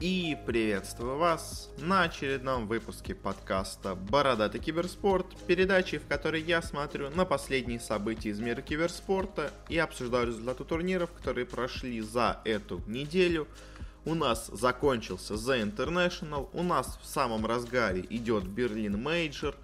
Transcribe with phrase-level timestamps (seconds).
[0.00, 7.26] И приветствую вас на очередном выпуске подкаста «Бородатый киберспорт», передачи, в которой я смотрю на
[7.26, 13.46] последние события из мира киберспорта и обсуждаю результаты турниров, которые прошли за эту неделю.
[14.06, 19.54] У нас закончился The International, у нас в самом разгаре идет Берлин Мейджор,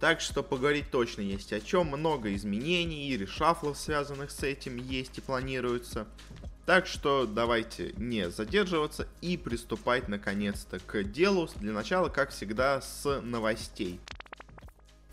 [0.00, 5.18] так что поговорить точно есть о чем, много изменений и решафлов, связанных с этим, есть
[5.18, 6.06] и планируется.
[6.66, 11.48] Так что давайте не задерживаться и приступать наконец-то к делу.
[11.56, 14.00] Для начала, как всегда, с новостей.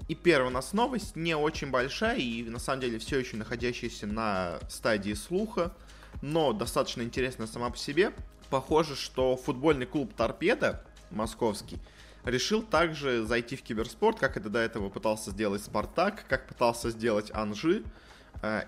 [0.08, 4.08] И первая у нас новость не очень большая и на самом деле все еще находящаяся
[4.08, 5.74] на стадии слуха,
[6.22, 8.14] но достаточно интересная сама по себе.
[8.50, 11.80] Похоже, что футбольный клуб «Торпеда» московский
[12.24, 17.32] решил также зайти в киберспорт, как это до этого пытался сделать «Спартак», как пытался сделать
[17.34, 17.84] «Анжи»,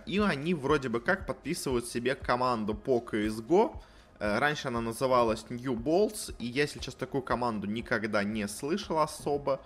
[0.05, 3.81] и они вроде бы как подписывают себе команду по CSGO.
[4.19, 9.61] Э, раньше она называлась New Bolts, и я, сейчас такую команду никогда не слышал особо.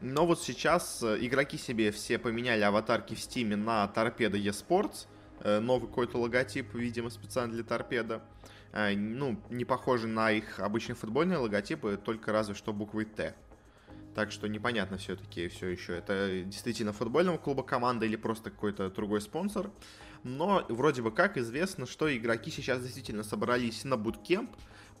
[0.00, 5.06] Но вот сейчас э, игроки себе все поменяли аватарки в стиме на Торпеда eSports.
[5.44, 8.22] Новый какой-то логотип, видимо, специально для Торпеда.
[8.72, 13.34] Ну, не похожий на их обычные футбольные логотипы, только разве что буквой Т.
[14.16, 19.20] Так что непонятно все-таки все еще, это действительно футбольного клуба команда или просто какой-то другой
[19.20, 19.70] спонсор.
[20.24, 24.50] Но вроде бы как известно, что игроки сейчас действительно собрались на буткемп,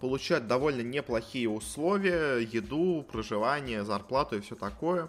[0.00, 5.08] получают довольно неплохие условия, еду, проживание, зарплату и все такое.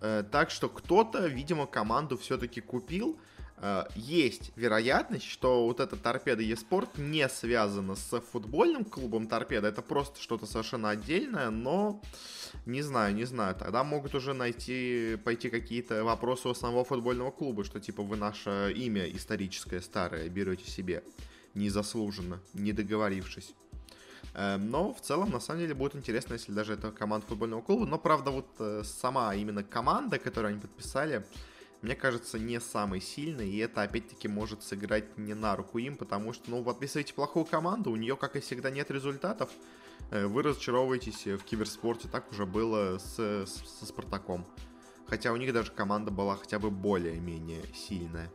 [0.00, 3.16] Э, так что кто-то, видимо, команду все-таки купил,
[3.94, 10.20] есть вероятность, что вот эта торпеда eSport не связана с футбольным клубом торпеда, это просто
[10.20, 12.00] что-то совершенно отдельное, но
[12.66, 17.64] не знаю, не знаю, тогда могут уже найти, пойти какие-то вопросы у самого футбольного клуба,
[17.64, 21.02] что типа вы наше имя историческое старое берете себе
[21.54, 23.54] незаслуженно, не договорившись.
[24.34, 27.86] Э, но в целом, на самом деле, будет интересно, если даже это команда футбольного клуба.
[27.86, 31.24] Но, правда, вот э, сама именно команда, которую они подписали,
[31.82, 36.32] мне кажется, не самый сильный, и это опять-таки может сыграть не на руку им, потому
[36.32, 39.50] что, ну, подписываете плохую команду, у нее, как и всегда, нет результатов,
[40.10, 44.46] э, вы разочаровываетесь в киберспорте, так уже было с, с, со Спартаком.
[45.06, 48.30] Хотя у них даже команда была хотя бы более-менее сильная.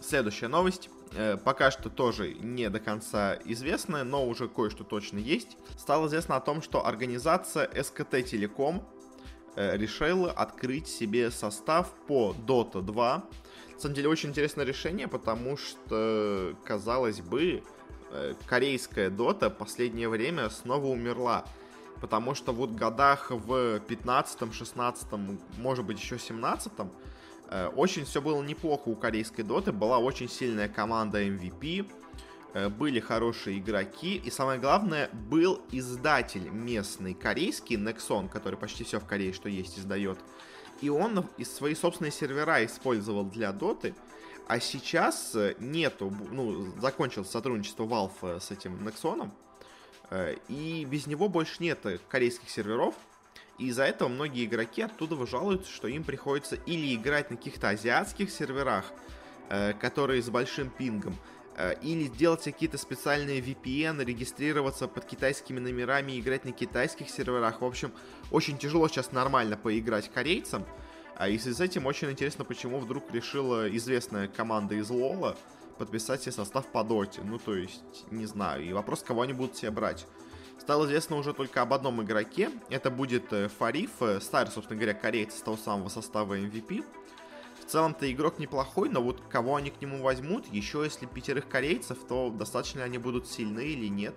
[0.00, 0.90] Следующая новость.
[1.12, 5.56] Э, пока что тоже не до конца известная, но уже кое-что точно есть.
[5.78, 8.86] Стало известно о том, что организация СКТ Телеком
[9.56, 13.16] Э, решила открыть себе состав по Dota 2.
[13.74, 17.62] На самом деле очень интересное решение, потому что, казалось бы,
[18.10, 21.44] э, корейская Dota последнее время снова умерла.
[22.00, 25.06] Потому что вот годах в 15 16
[25.58, 26.72] может быть еще 17
[27.50, 29.70] э, очень все было неплохо у корейской доты.
[29.70, 31.86] Была очень сильная команда MVP,
[32.54, 39.06] были хорошие игроки, и самое главное, был издатель местный корейский, Nexon, который почти все в
[39.06, 40.18] Корее, что есть, издает.
[40.80, 43.94] И он из свои собственные сервера использовал для доты,
[44.46, 49.30] а сейчас э, нету, ну, закончилось сотрудничество Valve э, с этим Nexon,
[50.48, 52.94] и без него больше нет корейских серверов,
[53.58, 58.30] и из-за этого многие игроки оттуда жалуются, что им приходится или играть на каких-то азиатских
[58.30, 58.84] серверах,
[59.80, 61.33] которые с большим пингом, Э,
[61.82, 67.60] или делать какие-то специальные VPN, регистрироваться под китайскими номерами играть на китайских серверах.
[67.60, 67.92] В общем,
[68.30, 70.64] очень тяжело сейчас нормально поиграть корейцам.
[71.16, 75.36] А и с этим очень интересно, почему вдруг решила известная команда из Лола
[75.78, 77.22] подписать себе состав по доте.
[77.22, 78.64] Ну, то есть, не знаю.
[78.64, 80.06] И вопрос, кого они будут себе брать.
[80.58, 82.50] Стало известно уже только об одном игроке.
[82.70, 86.84] Это будет э, Фариф, э, старый, собственно говоря, корейец с того самого состава MVP.
[87.66, 91.98] В целом-то игрок неплохой, но вот кого они к нему возьмут, еще если пятерых корейцев,
[92.06, 94.14] то достаточно ли они будут сильны или нет.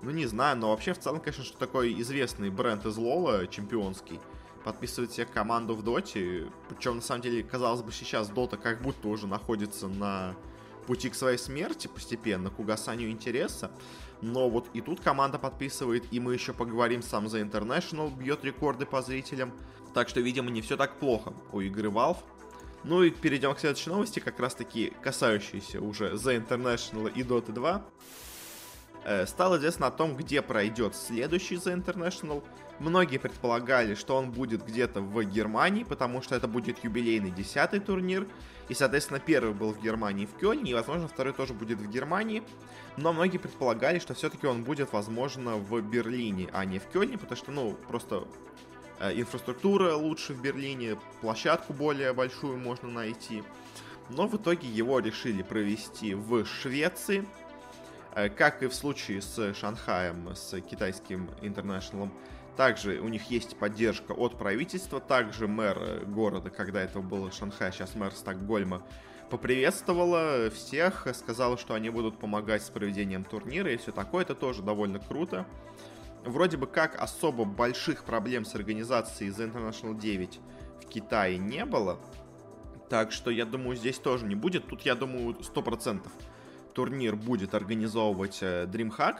[0.00, 4.18] Ну, не знаю, но вообще в целом, конечно, что такой известный бренд из Лола, чемпионский,
[4.64, 6.50] подписывает себе команду в Доте.
[6.68, 10.34] Причем, на самом деле, казалось бы, сейчас Дота как будто уже находится на
[10.86, 13.70] пути к своей смерти постепенно, к угасанию интереса.
[14.20, 18.86] Но вот и тут команда подписывает, и мы еще поговорим, сам за International бьет рекорды
[18.86, 19.52] по зрителям.
[19.94, 22.18] Так что, видимо, не все так плохо у игры Valve.
[22.84, 27.52] Ну и перейдем к следующей новости, как раз таки касающейся уже The International и Dota
[27.52, 27.84] 2.
[29.04, 32.42] Э, стало известно о том, где пройдет следующий The International.
[32.80, 38.26] Многие предполагали, что он будет где-то в Германии, потому что это будет юбилейный десятый турнир.
[38.68, 42.42] И, соответственно, первый был в Германии в Кёльне, и, возможно, второй тоже будет в Германии.
[42.96, 47.36] Но многие предполагали, что все-таки он будет, возможно, в Берлине, а не в Кёльне, потому
[47.36, 48.26] что, ну, просто
[49.14, 53.42] инфраструктура лучше в Берлине, площадку более большую можно найти.
[54.08, 57.26] Но в итоге его решили провести в Швеции.
[58.14, 62.12] Э, как и в случае с Шанхаем, с китайским интернешнлом,
[62.56, 65.00] также у них есть поддержка от правительства.
[65.00, 68.82] Также мэр города, когда это был Шанхай, сейчас мэр Стокгольма,
[69.30, 74.22] поприветствовала всех, сказала, что они будут помогать с проведением турнира и все такое.
[74.22, 75.46] Это тоже довольно круто.
[76.24, 80.40] Вроде бы как особо больших проблем с организацией The International 9
[80.82, 81.98] в Китае не было.
[82.88, 84.68] Так что я думаю, здесь тоже не будет.
[84.68, 86.08] Тут, я думаю, 100%
[86.74, 89.16] турнир будет организовывать э, DreamHack.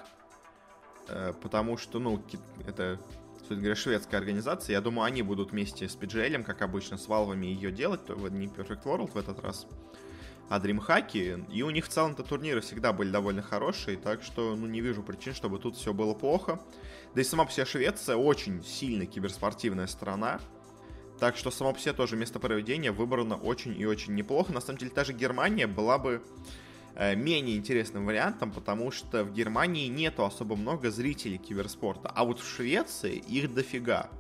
[1.08, 2.22] Э, потому что, ну,
[2.66, 3.00] это,
[3.34, 4.74] собственно говоря, шведская организация.
[4.74, 8.08] Я думаю, они будут вместе с PGL, как обычно, с валвами ее делать.
[8.08, 9.66] Не Perfect World в этот раз,
[10.52, 11.46] а DreamHack.
[11.50, 13.96] И у них в целом-то турниры всегда были довольно хорошие.
[13.96, 16.60] Так что, ну, не вижу причин, чтобы тут все было плохо.
[17.14, 20.40] Да и сама по себе Швеция очень сильно киберспортивная страна.
[21.18, 24.52] Так что само по себе тоже место проведения выбрано очень и очень неплохо.
[24.52, 26.22] На самом деле, даже Германия была бы
[26.96, 32.40] э, менее интересным вариантом, потому что в Германии нету особо много зрителей киберспорта, а вот
[32.40, 34.10] в Швеции их дофига.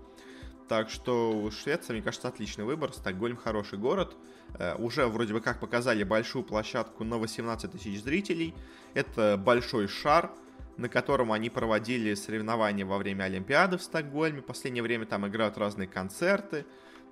[0.66, 2.90] Так что Швеция, мне кажется, отличный выбор.
[2.94, 4.16] Стокгольм хороший город.
[4.58, 8.54] Э, уже вроде бы как показали большую площадку на 18 тысяч зрителей.
[8.94, 10.30] Это большой шар,
[10.76, 14.40] на котором они проводили соревнования во время Олимпиады в Стокгольме.
[14.40, 16.66] В последнее время там играют разные концерты.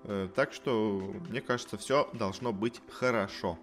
[0.04, 3.58] Э, так что, мне кажется, все должно быть хорошо.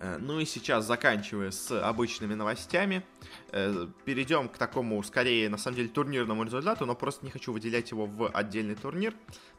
[0.00, 3.04] Э, ну и сейчас, заканчивая с обычными новостями,
[3.52, 7.90] э, перейдем к такому, скорее, на самом деле, турнирному результату, но просто не хочу выделять
[7.90, 9.14] его в отдельный турнир,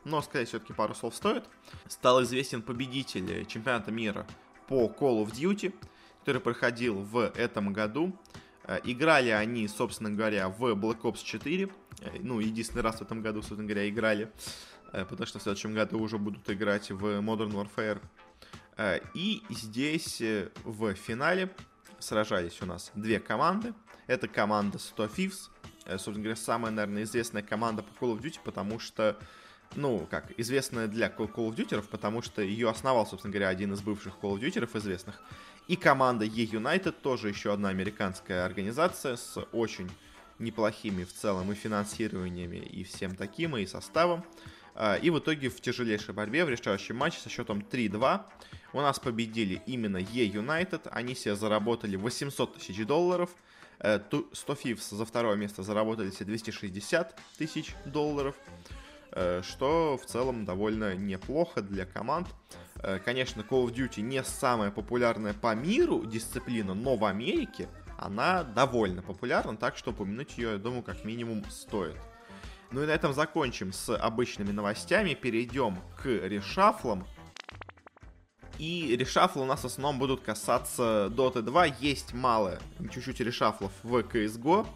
[0.06, 1.44] но сказать все-таки пару слов стоит.
[1.88, 4.26] Стал известен победитель чемпионата мира
[4.68, 5.74] по Call of Duty,
[6.22, 8.16] который проходил в этом году.
[8.84, 11.70] Играли они, собственно говоря, в Black Ops 4.
[12.20, 14.32] Ну, единственный раз в этом году, собственно говоря, играли.
[14.92, 18.02] Э, потому что в следующем году уже будут играть в Modern Warfare.
[18.80, 21.50] Э, и здесь э, в финале
[22.00, 23.74] сражались у нас две команды.
[24.08, 25.50] Это команда 100 Thieves,
[25.86, 29.20] собственно говоря, самая, наверное, известная команда по Call of Duty, потому что,
[29.76, 33.82] ну, как, известная для Call of Duty, потому что ее основал, собственно говоря, один из
[33.82, 35.20] бывших Call of Duty известных.
[35.68, 39.92] И команда E-United, тоже еще одна американская организация с очень
[40.40, 44.26] неплохими в целом и финансированиями, и всем таким, и составом.
[44.76, 48.22] А, и в итоге в тяжелейшей борьбе, в решающем матче со счетом 3-2
[48.74, 50.90] у нас победили именно E-United.
[50.92, 53.30] Они себе заработали 800 тысяч долларов.
[53.80, 54.00] 100 э,
[54.46, 58.36] Thieves за второе место заработали себе 260 тысяч долларов.
[59.12, 62.28] Э, что в целом довольно неплохо для команд.
[62.76, 67.68] Э, конечно, Call of Duty не самая популярная по миру дисциплина, но в Америке
[67.98, 71.98] она довольно популярна, так что упомянуть ее, я думаю, как минимум стоит.
[72.72, 75.14] Ну и на этом закончим с обычными новостями.
[75.14, 77.08] Перейдем к решафлам.
[78.60, 81.66] И решафлы у нас в основном будут касаться Dota 2.
[81.80, 82.60] Есть мало,
[82.92, 84.68] чуть-чуть решафлов в CSGO.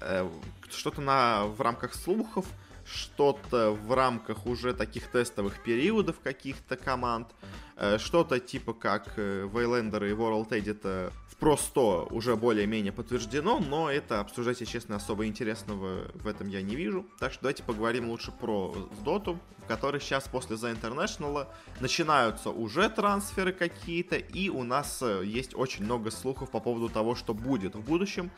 [0.00, 0.28] Э,
[0.70, 2.46] что-то на, в рамках слухов,
[2.86, 7.28] что-то в рамках уже таких тестовых периодов каких-то команд.
[7.76, 14.60] Э, что-то типа как Вейлендер и World Edit просто уже более-менее подтверждено, но это обсуждать,
[14.60, 17.04] если честно, особо интересного в этом я не вижу.
[17.18, 18.74] Так что давайте поговорим лучше про
[19.04, 21.46] Доту, в которой сейчас после The International
[21.80, 27.14] начинаются уже трансферы какие-то, и у нас э, есть очень много слухов по поводу того,
[27.14, 28.30] что будет в будущем.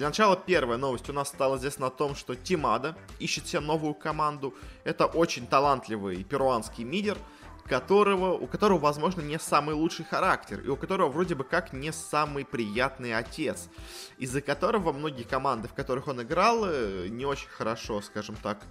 [0.00, 3.92] Для начала первая новость у нас стала известна о том, что Тимада ищет себе новую
[3.92, 4.54] команду.
[4.82, 7.18] Это очень талантливый перуанский мидер,
[7.66, 11.92] которого, у которого, возможно, не самый лучший характер, и у которого вроде бы как не
[11.92, 13.68] самый приятный отец,
[14.16, 18.62] из-за которого многие команды, в которых он играл, э, не очень хорошо, скажем так,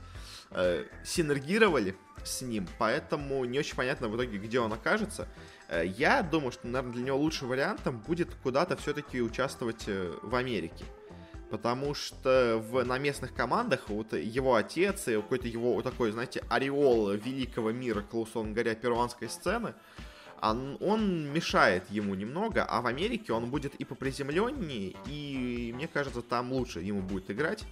[0.49, 5.27] э, синергировали с ним, поэтому не очень понятно в итоге, где он окажется.
[5.67, 10.85] Э, я думаю, что, наверное, для него лучшим вариантом будет куда-то все-таки участвовать в Америке.
[11.49, 16.43] Потому что в, на местных командах вот его отец и какой-то его вот такой, знаете,
[16.49, 19.73] ореол великого мира, условно говоря, перуанской сцены,
[20.41, 26.21] он, он мешает ему немного, а в Америке он будет и поприземленнее, и мне кажется,
[26.21, 27.65] там лучше ему будет играть.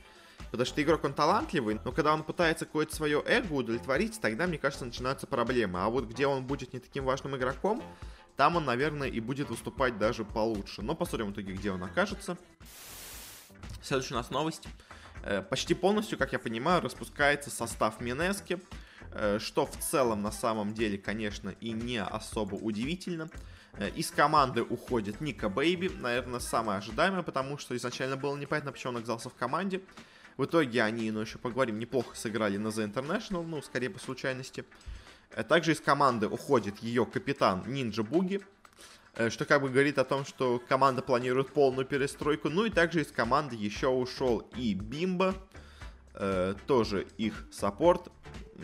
[0.51, 4.57] Потому что игрок он талантливый, но когда он пытается какое-то свое эго удовлетворить, тогда, мне
[4.57, 5.83] кажется, начинаются проблемы.
[5.83, 7.83] А вот где он будет не таким важным игроком,
[8.37, 10.81] там он, наверное, и будет выступать даже получше.
[10.83, 12.37] Но посмотрим в итоге, где он окажется.
[13.81, 14.67] Следующая у нас новость.
[15.23, 18.59] Э, почти полностью, как я понимаю, распускается состав Минески,
[19.11, 23.29] э, что в целом на самом деле, конечно, и не особо удивительно.
[23.73, 28.91] Э, из команды уходит Ника Бейби, наверное, самое ожидаемое, потому что изначально было непонятно, почему
[28.91, 29.81] он оказался в команде.
[30.37, 34.63] В итоге они, ну еще поговорим, неплохо сыграли на The International, ну, скорее по случайности.
[35.49, 38.41] Также из команды уходит ее капитан Нинджа Буги,
[39.29, 42.49] что как бы говорит о том, что команда планирует полную перестройку.
[42.49, 45.35] Ну и также из команды еще ушел и Бимба,
[46.13, 48.09] э, тоже их саппорт.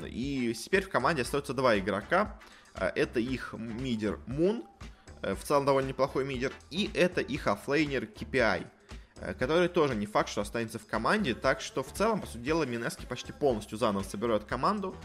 [0.05, 2.39] И теперь в команде остается два игрока.
[2.75, 4.63] Э, это их мидер Мун,
[5.22, 8.67] в целом довольно неплохой мидер, и это их оффлейнер kpii.
[9.24, 11.33] Э, который тоже не факт, что останется в команде.
[11.33, 14.95] Так что в целом, по сути дела, Минески почти полностью заново собирают команду.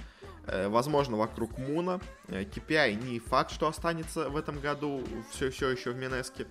[0.49, 2.01] Э, возможно, вокруг Муна.
[2.29, 6.47] KPI э, не факт, что останется в этом году все, все еще в Минеске.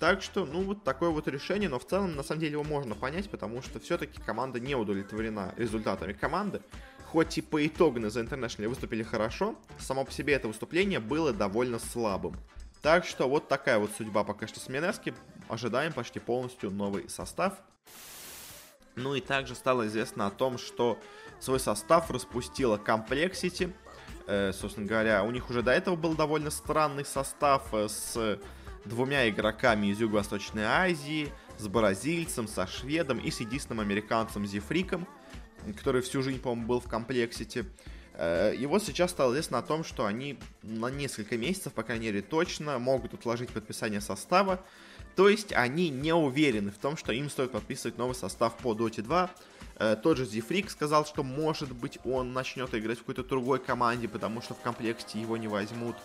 [0.00, 2.96] Так что, ну, вот такое вот решение, но в целом, на самом деле, его можно
[2.96, 6.60] понять, потому что все-таки команда не удовлетворена результатами команды.
[7.06, 11.32] Хоть и по итогу на The International выступили хорошо, само по себе это выступление было
[11.32, 12.34] довольно слабым.
[12.82, 15.14] Так что вот такая вот судьба пока что с Минески
[15.48, 17.54] ожидаем почти полностью новый состав.
[18.96, 20.98] Ну и также стало известно о том, что
[21.44, 23.72] свой состав распустила Complexity.
[24.26, 28.40] Э, собственно говоря, у них уже до этого был довольно странный состав э, с
[28.84, 35.06] двумя игроками из Юго-Восточной Азии, с бразильцем, со шведом и с единственным американцем Зефриком,
[35.76, 37.66] который всю жизнь, по-моему, был в Complexity.
[38.14, 42.06] Э, и вот сейчас стало известно о том, что они на несколько месяцев, по крайней
[42.06, 44.64] мере точно, могут отложить подписание состава.
[45.16, 49.02] То есть они не уверены в том, что им стоит подписывать новый состав по Dota
[49.02, 49.30] 2.
[49.76, 54.08] Э, тот же Зифрик сказал, что может быть он начнет играть в какой-то другой команде,
[54.08, 55.96] потому что в комплекте его не возьмут.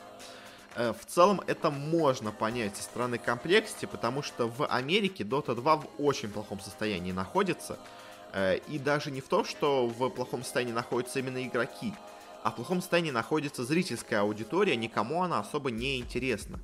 [0.76, 5.76] Э, в целом это можно понять со стороны комплекте, потому что в Америке Dota 2
[5.76, 7.78] в очень плохом состоянии находится.
[8.34, 11.94] Э, и даже не в том, что в плохом состоянии находятся именно игроки,
[12.44, 16.60] а в плохом состоянии находится зрительская аудитория, никому она особо не интересна.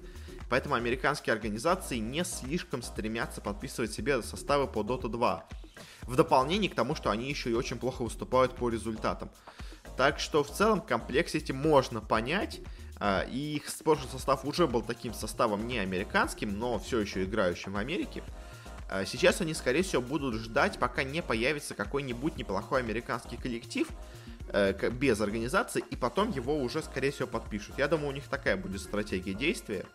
[0.50, 5.45] Поэтому американские организации не слишком стремятся подписывать себе составы по Dota 2.
[6.03, 9.29] В дополнение к тому, что они еще и очень плохо выступают по результатам.
[9.98, 12.62] Так что в целом комплекс эти можно понять.
[12.98, 17.74] А, и их прошлый состав уже был таким составом не американским, но все еще играющим
[17.74, 18.24] в Америке.
[18.89, 23.88] А, сейчас они, скорее всего, будут ждать, пока не появится какой-нибудь неплохой американский коллектив
[24.50, 27.75] э, без организации, и потом его уже, скорее всего, подпишут.
[27.77, 29.86] Я думаю, у них такая будет стратегия действия.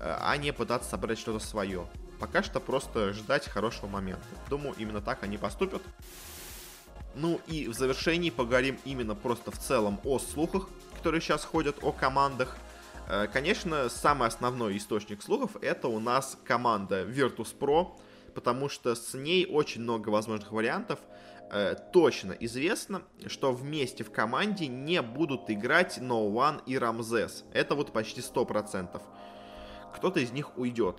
[0.00, 1.86] Э, а не пытаться собрать что-то свое.
[2.20, 4.22] Пока что просто ждать хорошего момента.
[4.48, 5.82] Думаю, именно так они поступят.
[7.14, 11.92] Ну и в завершении поговорим именно просто в целом о слухах, которые сейчас ходят о
[11.92, 12.56] командах.
[13.08, 17.88] Э, конечно, самый основной источник слухов это у нас команда Virtus.pro,
[18.34, 21.00] потому что с ней очень много возможных вариантов.
[21.50, 27.44] Э, точно известно, что вместе в команде не будут играть No One и Рамзес.
[27.52, 29.00] Это вот почти 100%
[29.94, 30.96] кто-то из них уйдет.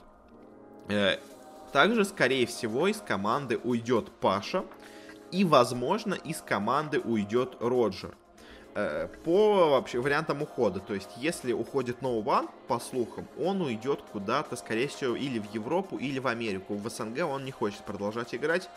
[0.92, 1.20] Э,
[1.72, 4.66] также, скорее всего, из команды уйдет Паша.
[5.32, 8.14] И, возможно, из команды уйдет Роджер.
[8.76, 10.82] Э, по вообще вариантам ухода.
[10.82, 15.98] То есть, если уходит One, по слухам, он уйдет куда-то, скорее всего, или в Европу,
[15.98, 16.76] или в Америку.
[16.76, 18.70] В СНГ он не хочет продолжать играть.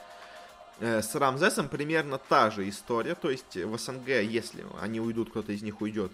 [0.78, 3.16] Э, с Рамзесом примерно та же история.
[3.16, 6.12] То есть, в СНГ, если они уйдут, кто-то из них уйдет,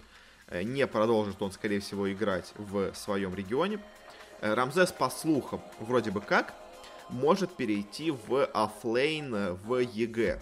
[0.51, 3.79] не продолжит он, скорее всего, играть в своем регионе.
[4.41, 6.55] Э, Рамзес, по слухам, вроде бы как,
[7.11, 10.41] может перейти в оффлейн в EG.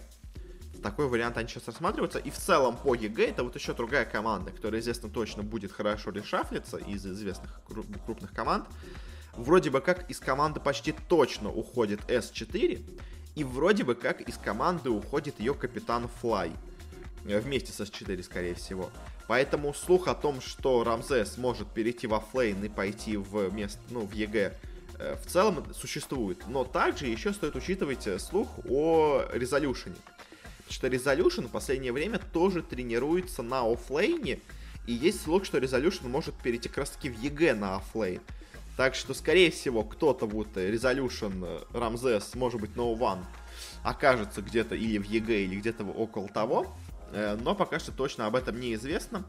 [0.83, 2.21] Такой вариант они сейчас рассматриваются.
[2.21, 6.11] И в целом по EG это вот еще другая команда, которая, известно, точно будет хорошо
[6.11, 8.67] решафлиться из известных крупных команд.
[9.35, 12.81] Вроде бы как из команды почти точно уходит S4.
[13.35, 16.53] И вроде бы как из команды уходит ее капитан Флай.
[17.25, 18.91] Э, вместе с S4, скорее всего.
[19.29, 24.01] Поэтому слух о том, что Рамзес может перейти в оффлейн и пойти в место, ну,
[24.01, 24.59] в EG,
[24.99, 26.39] э, в целом существует.
[26.49, 29.97] Но также еще стоит учитывать э, слух о Резолюшене.
[30.57, 34.41] Потому что Резолюшн в последнее время тоже тренируется на оффлейне,
[34.87, 38.23] и есть слух, что Резолюшн может перейти как раз таки в EG на оффлейн.
[38.79, 41.45] Так что, скорее всего, кто-то вот Резолюшн,
[41.75, 43.25] Рамзес, может быть, No One,
[43.83, 46.75] окажется где-то или в EG, или где-то около того.
[47.13, 49.25] Э, но пока что точно об этом неизвестно.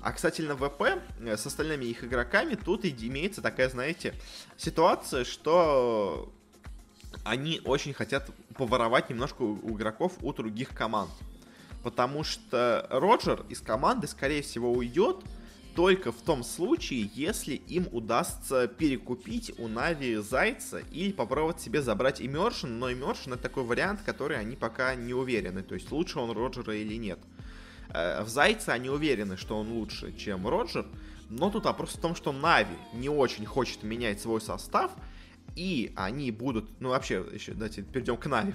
[0.00, 0.82] А, кстати, на ВП
[1.20, 4.14] э, с остальными их игроками тут имеется такая, знаете,
[4.56, 6.32] ситуация, что
[7.24, 11.10] они очень хотят поворовать немножко у игроков у других команд.
[11.82, 15.24] Потому что Роджер из команды, скорее всего, уйдет,
[15.74, 22.20] только в том случае, если им удастся перекупить у Нави Зайца или попробовать себе забрать
[22.20, 26.30] Immersion, но Immersion это такой вариант, который они пока не уверены, то есть лучше он
[26.30, 27.18] Роджера или нет.
[27.90, 30.86] Э, в Зайце они уверены, что он лучше, чем Роджер,
[31.28, 34.92] но тут вопрос в том, что Нави не очень хочет менять свой состав,
[35.56, 38.54] и они будут, ну вообще, еще давайте перейдем к Нави.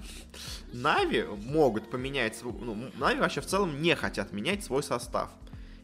[0.73, 5.29] Нави могут поменять, ну, Нави вообще в целом не хотят менять свой состав.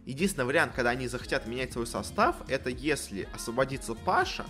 [0.05, 4.45] Единственный вариант, когда они захотят менять свой состав, это если освободится Паша,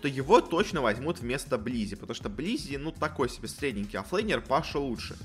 [0.00, 4.78] то его точно возьмут вместо Близи, потому что Близи, ну, такой себе средненький оффлейнер, Паша
[4.78, 5.16] лучше.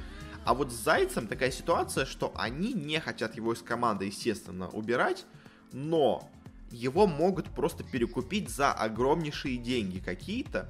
[0.45, 5.25] А вот с Зайцем такая ситуация, что они не хотят его из команды, естественно, убирать,
[5.71, 6.29] но
[6.71, 10.69] его могут просто перекупить за огромнейшие деньги какие-то.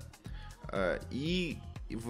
[0.72, 1.60] Э, и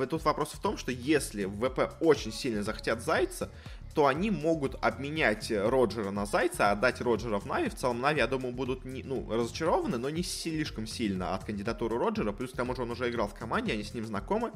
[0.10, 3.52] тут вопрос в том, что если ВП очень сильно захотят Зайца,
[3.94, 7.70] то они могут обменять Роджера на Зайца, отдать Роджера в Нави.
[7.70, 11.98] В целом, Нави, я думаю, будут не, ну, разочарованы, но не слишком сильно от кандидатуры
[11.98, 12.32] Роджера.
[12.32, 14.52] Плюс к тому же он уже играл в команде, они с ним знакомы.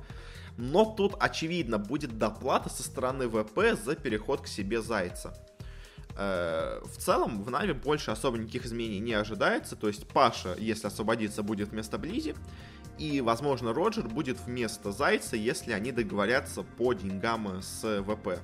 [0.57, 5.35] Но тут, очевидно, будет доплата со стороны ВП за переход к себе Зайца.
[6.15, 9.75] Э, в целом, в Нави больше особо никаких изменений не ожидается.
[9.75, 12.35] То есть Паша, если освободится, будет вместо Близи.
[12.99, 18.39] И, возможно, Роджер будет вместо Зайца, если они договорятся по деньгам с ВП.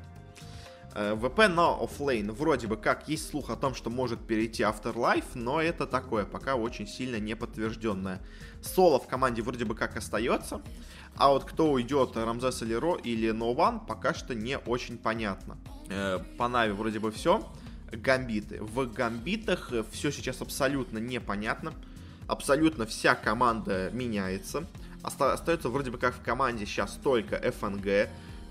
[0.96, 5.26] Э, ВП на оффлейн вроде бы как есть слух о том, что может перейти Afterlife,
[5.36, 8.22] но это такое, пока очень сильно не подтвержденное.
[8.62, 10.62] Соло в команде вроде бы как остается,
[11.16, 15.58] а вот кто уйдет, Рамзес или Ро или No One, пока что не очень понятно.
[15.90, 17.48] Э, по Нави вроде бы все.
[17.92, 18.62] Гамбиты.
[18.62, 21.74] В гамбитах все сейчас абсолютно непонятно.
[22.28, 24.68] Абсолютно вся команда меняется.
[25.02, 28.10] Остается вроде бы как в команде сейчас только ФНГ.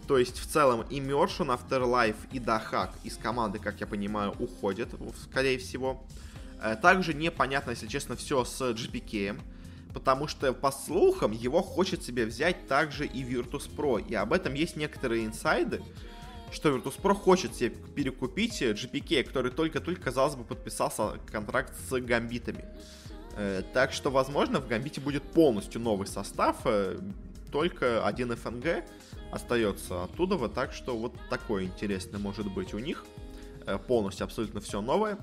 [0.08, 4.88] То есть, в целом, и Мершин, Afterlife, и Дахак из команды, как я понимаю, уходят,
[5.22, 6.02] скорее всего.
[6.62, 9.38] Э, также непонятно, если честно, все с GPK,
[9.92, 14.76] потому что, по слухам, его хочет себе взять также и Virtus.pro, и об этом есть
[14.76, 15.82] некоторые инсайды,
[16.52, 22.64] что Virtus.pro хочет себе перекупить GPK, который только-только, казалось бы, подписался контракт с гамбитами.
[23.36, 26.98] Э, так что, возможно, в гамбите будет полностью новый состав, э,
[27.50, 28.84] только один ФНГ,
[29.32, 33.04] остается оттуда, вот так что вот такое интересное может быть у них.
[33.66, 35.18] Э, полностью абсолютно все новое.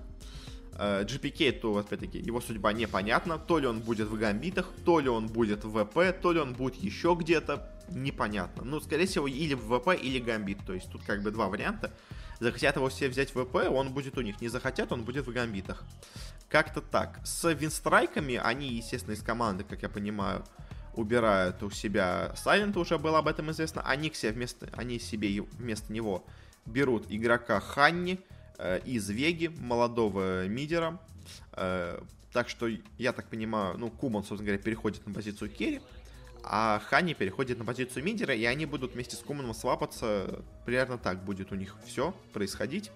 [0.78, 3.38] Э, GPK, то, опять-таки, его судьба непонятна.
[3.38, 6.54] То ли он будет в гамбитах, то ли он будет в ВП, то ли он
[6.54, 7.72] будет еще где-то.
[7.90, 8.64] Непонятно.
[8.64, 10.60] Ну, скорее всего, или в ВП, или гамбит.
[10.66, 11.92] То есть тут как бы два варианта.
[12.40, 14.42] Захотят его все взять в ВП, он будет у них.
[14.42, 15.84] Не захотят, он будет в гамбитах.
[16.50, 17.20] Как-то так.
[17.24, 20.44] С винстрайками, они, естественно, из команды, как я понимаю,
[20.96, 23.82] убирают у себя Silent, уже было об этом известно.
[23.84, 26.26] Они, себе вместо, они себе вместо него
[26.66, 28.20] берут игрока Ханни
[28.58, 31.00] э, из Веги, молодого мидера.
[31.54, 32.00] Э,
[32.32, 35.82] так что, я так понимаю, ну, Куман, собственно говоря, переходит на позицию Керри,
[36.44, 40.44] а Ханни переходит на позицию мидера, и они будут вместе с Куманом свапаться.
[40.66, 42.92] Примерно так будет у них все происходить.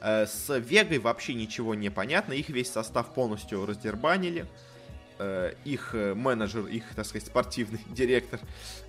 [0.00, 4.46] Э, с Вегой вообще ничего не понятно, их весь состав полностью раздербанили.
[5.20, 8.38] Э, их э, менеджер, их, так сказать, спортивный директор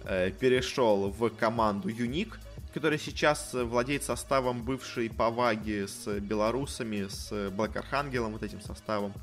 [0.04, 2.40] э, перешел в команду Юник,
[2.72, 9.14] которая сейчас владеет составом бывшей Паваги с белорусами, с Блэк Архангелом, вот этим составом.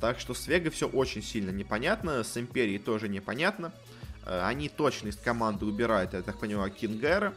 [0.00, 3.72] Так что с Вега все очень сильно непонятно, с Империей тоже непонятно.
[4.26, 7.32] Они точно из команды убирают, я так понимаю, Кингера.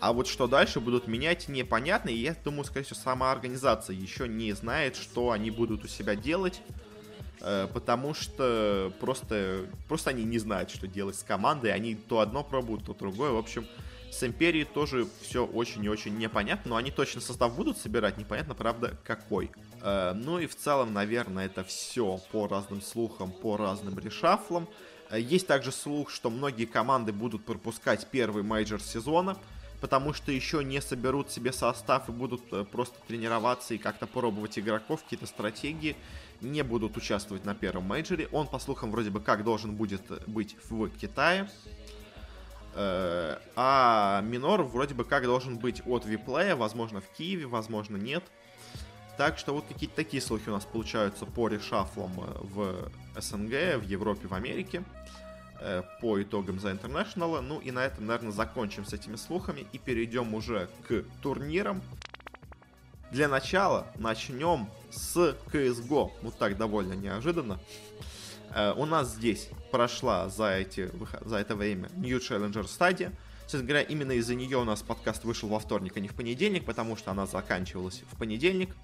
[0.00, 2.08] А вот что дальше будут менять, непонятно.
[2.08, 6.14] И я думаю, скорее всего, сама организация еще не знает, что они будут у себя
[6.14, 6.62] делать.
[7.46, 12.42] Э, потому что просто, просто они не знают, что делать с командой, они то одно
[12.42, 13.66] пробуют, то другое, в общем,
[14.10, 18.54] с Империей тоже все очень и очень непонятно, но они точно состав будут собирать, непонятно,
[18.54, 19.50] правда, какой.
[19.82, 24.66] Э, ну и в целом, наверное, это все по разным слухам, по разным решафлам.
[25.10, 29.36] Э, есть также слух, что многие команды будут пропускать первый мейджор сезона,
[29.82, 35.02] потому что еще не соберут себе состав и будут просто тренироваться и как-то пробовать игроков,
[35.02, 35.94] какие-то стратегии
[36.40, 38.28] не будут участвовать на первом мейджоре.
[38.32, 41.48] Он, по слухам, вроде бы как должен будет быть в Китае.
[42.74, 48.24] Э, а Минор вроде бы как должен быть от Виплея, возможно в Киеве, возможно нет.
[49.16, 53.84] Так что вот какие-то такие слухи у нас получаются по решафлам э, в СНГ, в
[53.86, 54.82] Европе, в Америке
[55.60, 57.40] э, по итогам за International.
[57.40, 61.80] Ну и на этом, наверное, закончим с этими слухами и перейдем уже к турнирам.
[63.14, 65.16] Для начала начнем с
[65.52, 66.10] CSGO.
[66.22, 67.60] Вот так довольно неожиданно.
[68.52, 70.90] Э, у нас здесь прошла за, эти,
[71.24, 73.12] за это время New Challenger стадия.
[73.44, 76.64] Честно говоря, именно из-за нее у нас подкаст вышел во вторник, а не в понедельник,
[76.64, 78.74] потому что она заканчивалась в понедельник.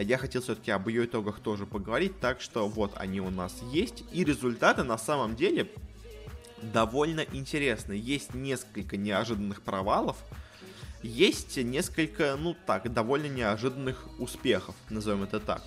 [0.00, 4.02] Я хотел все-таки об ее итогах тоже поговорить, так что вот они у нас есть.
[4.10, 5.70] И результаты на самом деле
[6.60, 7.92] довольно интересны.
[7.92, 10.16] Есть несколько неожиданных провалов,
[11.02, 15.62] есть несколько, ну так, довольно неожиданных успехов, назовем это так.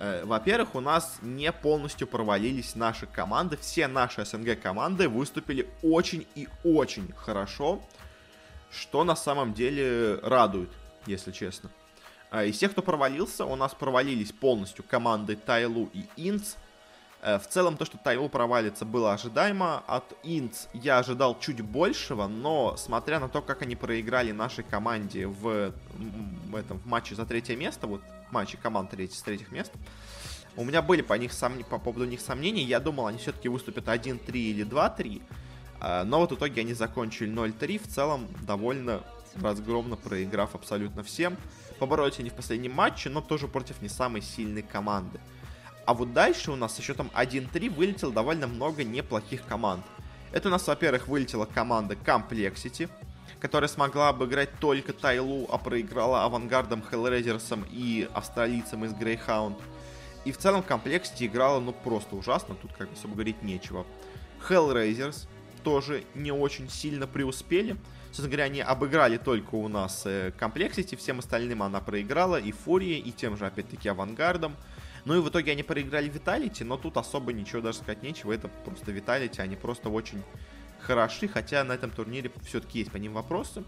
[0.00, 3.58] Э, во-первых, у нас не полностью провалились наши команды.
[3.58, 7.82] Все наши СНГ команды выступили очень и очень хорошо,
[8.70, 10.70] что на самом деле радует,
[11.06, 11.70] если честно.
[12.30, 16.54] Э, из тех, кто провалился, у нас провалились полностью команды Тайлу и Инц.
[17.22, 19.82] Э, в целом, то, что Тайлу провалится, было ожидаемо.
[19.86, 25.26] От Инц я ожидал чуть большего, но смотря на то, как они проиграли нашей команде
[25.26, 25.72] в,
[26.48, 29.72] в этом в матче за третье место, вот матче команд треть, с третьих мест,
[30.56, 31.62] у меня были по, них сомн...
[31.64, 32.62] по поводу них сомнения.
[32.62, 35.22] Я думал, они все-таки выступят 1-3 или 2-3.
[35.80, 37.78] Э, но вот в итоге они закончили 0-3.
[37.78, 39.02] В целом, довольно
[39.40, 41.36] разгромно проиграв абсолютно всем.
[41.78, 45.20] Поборолись они в последнем матче, но тоже против не самой сильной команды.
[45.90, 49.84] А вот дальше у нас со счетом 1-3 вылетело довольно много неплохих команд.
[50.30, 52.88] Это у нас, во-первых, вылетела команда Complexity,
[53.40, 59.60] которая смогла обыграть только Тайлу, а проиграла авангардом, Hellraisers'ом и австралийцам из Greyhound.
[60.24, 63.84] И в целом Complexity играла, ну, просто ужасно, тут как бы особо говорить нечего.
[64.48, 65.26] Hellraisers
[65.64, 67.76] тоже не очень сильно преуспели.
[68.12, 72.98] Собственно говоря, они обыграли только у нас э, Complexity, всем остальным она проиграла, и Фурии,
[72.98, 74.54] и тем же, опять-таки, Авангардом.
[75.04, 78.32] Ну и в итоге они проиграли Виталити, но тут особо ничего даже сказать нечего.
[78.32, 80.22] Это просто Виталити, они просто очень
[80.80, 83.64] хороши, хотя на этом турнире все-таки есть по ним вопросы.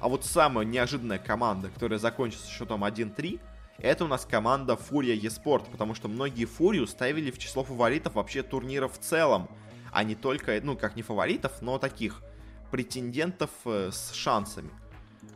[0.00, 3.40] А вот самая неожиданная команда, которая закончится счетом 1-3,
[3.78, 8.42] это у нас команда Фурия Еспорт, потому что многие Фурию ставили в число фаворитов вообще
[8.42, 9.48] турнира в целом,
[9.92, 12.22] а не только, ну, как не фаворитов, но таких
[12.70, 14.70] претендентов э, с шансами.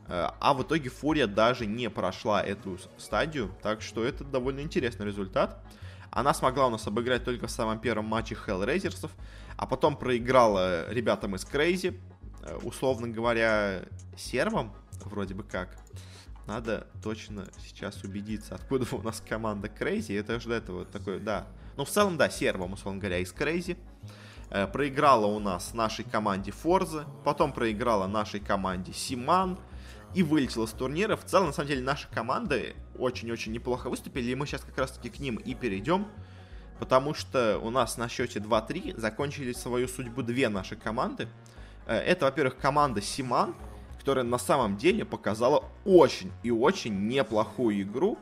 [0.09, 5.07] Э, а в итоге Фурия даже не прошла эту стадию, так что это довольно интересный
[5.07, 5.63] результат.
[6.11, 9.11] Она смогла у нас обыграть только в самом первом матче Hellraisers'ов,
[9.57, 11.99] а потом проиграла ребятам из Crazy,
[12.43, 13.83] э, условно говоря,
[14.17, 14.73] сервам,
[15.05, 15.77] вроде бы как.
[16.47, 20.19] Надо точно сейчас убедиться, откуда у нас команда Crazy.
[20.19, 21.47] Это же до этого такой, да.
[21.77, 23.77] Ну, в целом, да, сервам, условно говоря, из Crazy.
[24.51, 29.61] Э, проиграла у нас нашей команде Forza, потом проиграла нашей команде Симан,
[30.15, 31.17] и вылетела с турнира.
[31.17, 35.11] В целом, на самом деле, наши команды очень-очень неплохо выступили, и мы сейчас как раз-таки
[35.11, 36.07] к ним и перейдем,
[36.79, 41.29] потому что у нас на счете 2-3 закончили свою судьбу две наши команды.
[41.87, 43.55] Э, это, во-первых, команда Симан,
[43.99, 48.19] которая на самом деле показала очень и очень неплохую игру.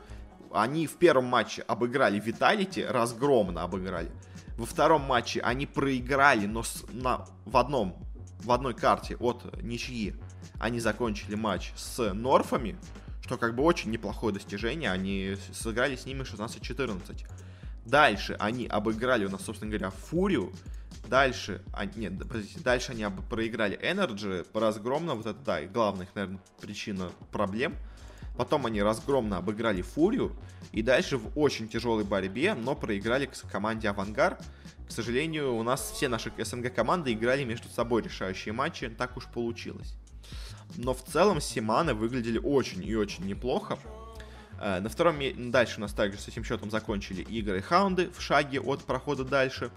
[0.51, 4.11] Они в первом матче обыграли Виталити, разгромно обыграли.
[4.57, 7.97] Во втором матче они проиграли, но с, на, в одном
[8.41, 10.15] в одной карте от ничьи
[10.59, 12.77] они закончили матч с Норфами,
[13.23, 14.91] что как бы очень неплохое достижение.
[14.91, 17.27] Они сыграли с ними 16-14.
[17.85, 20.53] Дальше они обыграли у нас, собственно говоря, Фурию.
[21.07, 27.11] Дальше, они, нет, подождите, дальше они проиграли Energy разгромно, вот это, да, главная, наверное, причина
[27.33, 27.75] проблем.
[28.37, 30.37] Потом они разгромно обыграли Фурию.
[30.73, 34.39] И дальше в очень тяжелой борьбе, но проиграли к команде Авангар.
[34.87, 39.27] К сожалению, у нас все наши СНГ команды играли между собой решающие матчи, так уж
[39.27, 39.95] получилось.
[40.77, 43.79] Но в целом Симаны выглядели очень и очень неплохо.
[44.61, 45.17] Э, на втором
[45.51, 49.71] дальше у нас также с этим счетом закончили игры Хаунды в шаге от прохода дальше.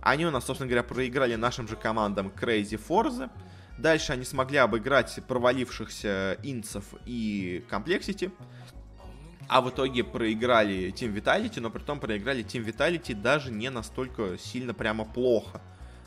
[0.00, 3.30] Они у нас, собственно говоря, проиграли нашим же командам Crazy Forza.
[3.78, 8.30] Дальше они смогли обыграть провалившихся инцев и Complexity.
[9.48, 14.38] А в итоге проиграли Team Vitality, но при том проиграли Team Vitality даже не настолько
[14.38, 15.60] сильно прямо плохо.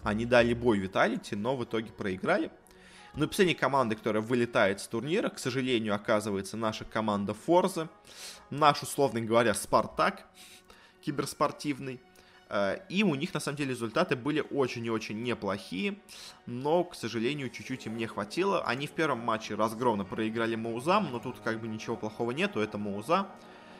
[0.04, 2.52] Они дали бой Vitality, но в итоге проиграли.
[3.18, 7.90] Ну и последней командой, которая вылетает с турнира, к сожалению, оказывается наша команда Форза.
[8.52, 10.24] Наш, условно говоря, Спартак
[11.02, 12.00] киберспортивный.
[12.50, 15.98] Э, и у них, на самом деле, результаты были очень и очень неплохие,
[16.46, 18.62] но, к сожалению, чуть-чуть им не хватило.
[18.62, 22.78] Они в первом матче разгромно проиграли Маузам, но тут как бы ничего плохого нету, это
[22.78, 23.26] Мауза.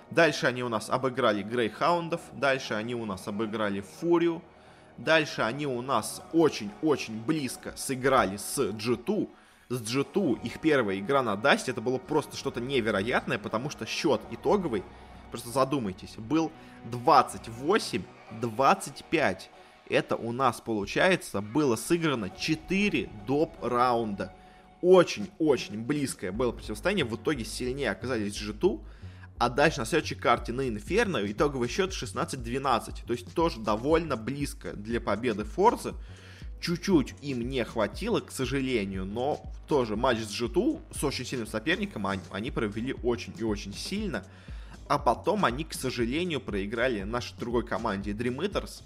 [0.10, 4.42] Дальше они у нас обыграли Грейхаундов, дальше они у нас обыграли Фурию,
[4.98, 9.30] Дальше они у нас очень-очень близко сыграли с G2.
[9.70, 14.22] С G2 их первая игра на Дасте, это было просто что-то невероятное, потому что счет
[14.32, 14.84] итоговый,
[15.30, 16.52] просто задумайтесь, был
[16.86, 19.42] 28-25.
[19.90, 23.52] Это у нас, получается, было сыграно 4 доп.
[23.62, 24.34] раунда.
[24.82, 27.06] Очень-очень близкое было противостояние.
[27.06, 28.80] В итоге сильнее оказались G2.
[29.40, 33.06] А дальше на следующей карте на Инферно итоговый счет 16-12.
[33.06, 35.94] То есть тоже довольно близко для победы Форзы.
[36.60, 42.08] Чуть-чуть им не хватило, к сожалению, но тоже матч с G2 с очень сильным соперником
[42.08, 44.26] они, они провели очень и очень сильно.
[44.88, 48.82] А потом они, к сожалению, проиграли нашей другой команде Dream Eaters.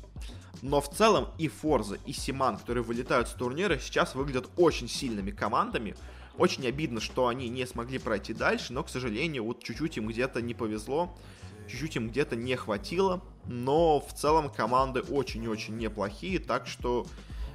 [0.62, 5.32] Но в целом и Форза, и Симан, которые вылетают с турнира, сейчас выглядят очень сильными
[5.32, 5.96] командами.
[6.42, 10.42] Очень обидно, что они не смогли пройти дальше, но, к сожалению, вот чуть-чуть им где-то
[10.42, 11.16] не повезло,
[11.68, 17.06] чуть-чуть им где-то не хватило, но в целом команды очень и очень неплохие, так что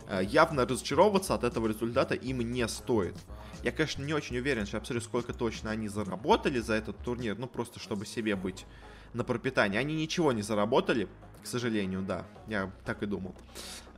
[0.08, 3.16] э, явно разочаровываться от этого результата им не стоит.
[3.64, 7.48] Я, конечно, не очень уверен, что абсолютно сколько точно они заработали за этот турнир, ну
[7.48, 8.66] просто чтобы себе быть
[9.14, 9.80] на пропитание.
[9.80, 11.08] Они ничего не заработали,
[11.42, 13.34] к сожалению, да, я так и думал.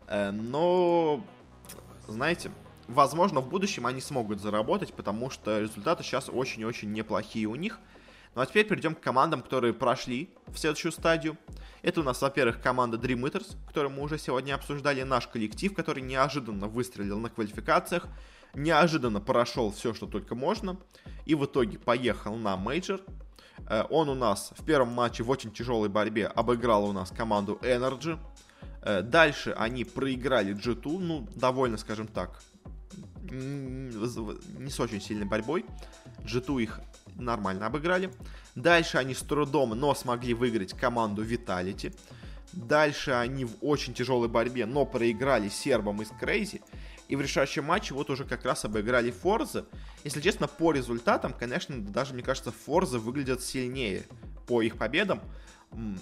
[0.07, 1.22] Э, но,
[2.07, 2.51] знаете,
[2.88, 7.79] возможно, в будущем они смогут заработать, потому что результаты сейчас очень-очень неплохие у них.
[8.35, 11.37] Ну а теперь перейдем к командам, которые прошли в следующую стадию.
[11.83, 16.03] Это у нас, во-первых, команда Dream Eaters, которую мы уже сегодня обсуждали, наш коллектив, который
[16.03, 18.07] неожиданно выстрелил на квалификациях,
[18.55, 20.79] неожиданно прошел все, что только можно,
[21.24, 23.01] и в итоге поехал на мейджор.
[23.68, 27.59] Э, он у нас в первом матче в очень тяжелой борьбе обыграл у нас команду
[27.62, 28.18] NRG.
[28.83, 32.40] Э, дальше они проиграли G2, ну, довольно, скажем так,
[33.31, 35.64] не с очень сильной борьбой.
[36.25, 36.81] G2 их
[37.17, 38.12] нормально обыграли.
[38.55, 41.95] Дальше они с трудом, но смогли выиграть команду Vitality.
[42.53, 46.62] Дальше они в очень тяжелой борьбе, но проиграли сербам из CR4ZY.
[47.09, 49.67] И в решающем матче вот уже как раз обыграли Форза.
[50.05, 54.05] Если честно, по результатам, конечно, даже, мне кажется, Форза выглядят сильнее
[54.47, 55.21] по их победам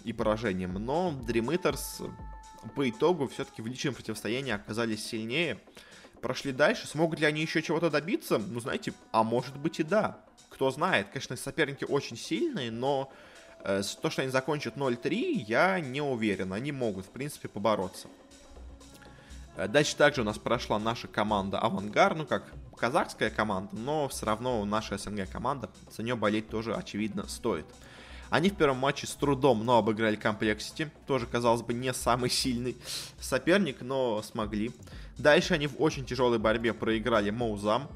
[0.05, 0.75] и поражениям.
[0.75, 2.11] Но Eaters
[2.75, 5.61] по итогу все-таки в личном противостоянии оказались сильнее.
[6.21, 6.87] Прошли дальше.
[6.87, 8.39] Смогут ли они еще чего-то добиться?
[8.39, 10.19] Ну, знаете, а может быть и да.
[10.49, 11.09] Кто знает.
[11.09, 13.13] Конечно, соперники очень сильные, но
[13.65, 15.15] э, то, что они закончат 0-3,
[15.47, 16.53] я не уверен.
[16.53, 18.09] Они могут, в принципе, побороться.
[19.57, 22.45] Э, дальше также у нас прошла наша команда Авангар, ну как
[22.77, 27.67] казахская команда, но все равно наша СНГ команда, за нее болеть тоже очевидно стоит.
[28.31, 30.89] Они в первом матче с трудом, но обыграли Complexity.
[31.07, 32.77] Тоже, казалось бы, не самый сильный
[33.21, 34.73] соперник, но смогли.
[35.19, 37.89] Дальше они в очень тяжелой борьбе проиграли Моузам.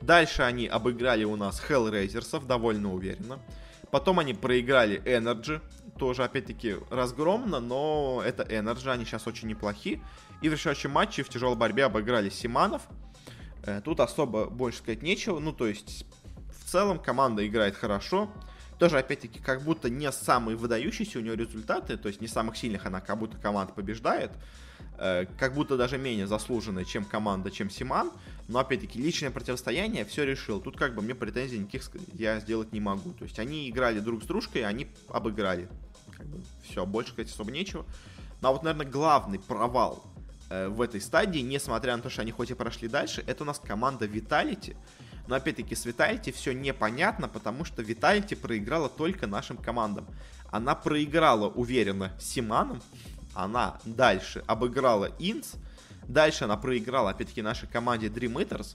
[0.00, 3.38] Дальше они обыграли у нас Hellraisers довольно уверенно.
[3.90, 5.60] Потом они проиграли Energy,
[5.98, 10.00] тоже опять-таки разгромно, но это Energy, они сейчас очень неплохи.
[10.42, 12.82] И в решающем матче в тяжелой борьбе обыграли Симанов.
[13.64, 15.40] Э, тут особо больше сказать нечего.
[15.40, 16.06] Ну, то есть,
[16.60, 18.30] в целом команда играет хорошо.
[18.78, 22.86] Тоже, опять-таки, как будто не самые выдающиеся у нее результаты, то есть не самых сильных
[22.86, 24.30] она как будто команда побеждает.
[24.98, 28.12] Э, как будто даже менее заслуженная, чем команда, чем Симан.
[28.46, 30.60] Но, опять-таки, личное противостояние все решил.
[30.60, 33.12] Тут как бы мне претензий никаких я сделать не могу.
[33.12, 35.68] То есть они играли друг с дружкой, они обыграли.
[36.16, 37.84] Как бы все, больше сказать особо нечего.
[38.40, 40.04] Но вот, наверное, главный провал
[40.50, 43.46] Э, в этой стадии, несмотря на то, что они хоть и прошли дальше, это у
[43.46, 44.76] нас команда Vitality.
[45.28, 50.08] Но опять-таки с Vitality все непонятно, потому что Vitality проиграла только нашим командам.
[50.50, 52.80] Она проиграла уверенно Симаном,
[53.34, 55.52] она дальше обыграла Инс,
[56.08, 58.74] дальше она проиграла опять-таки нашей команде Dream Eaters,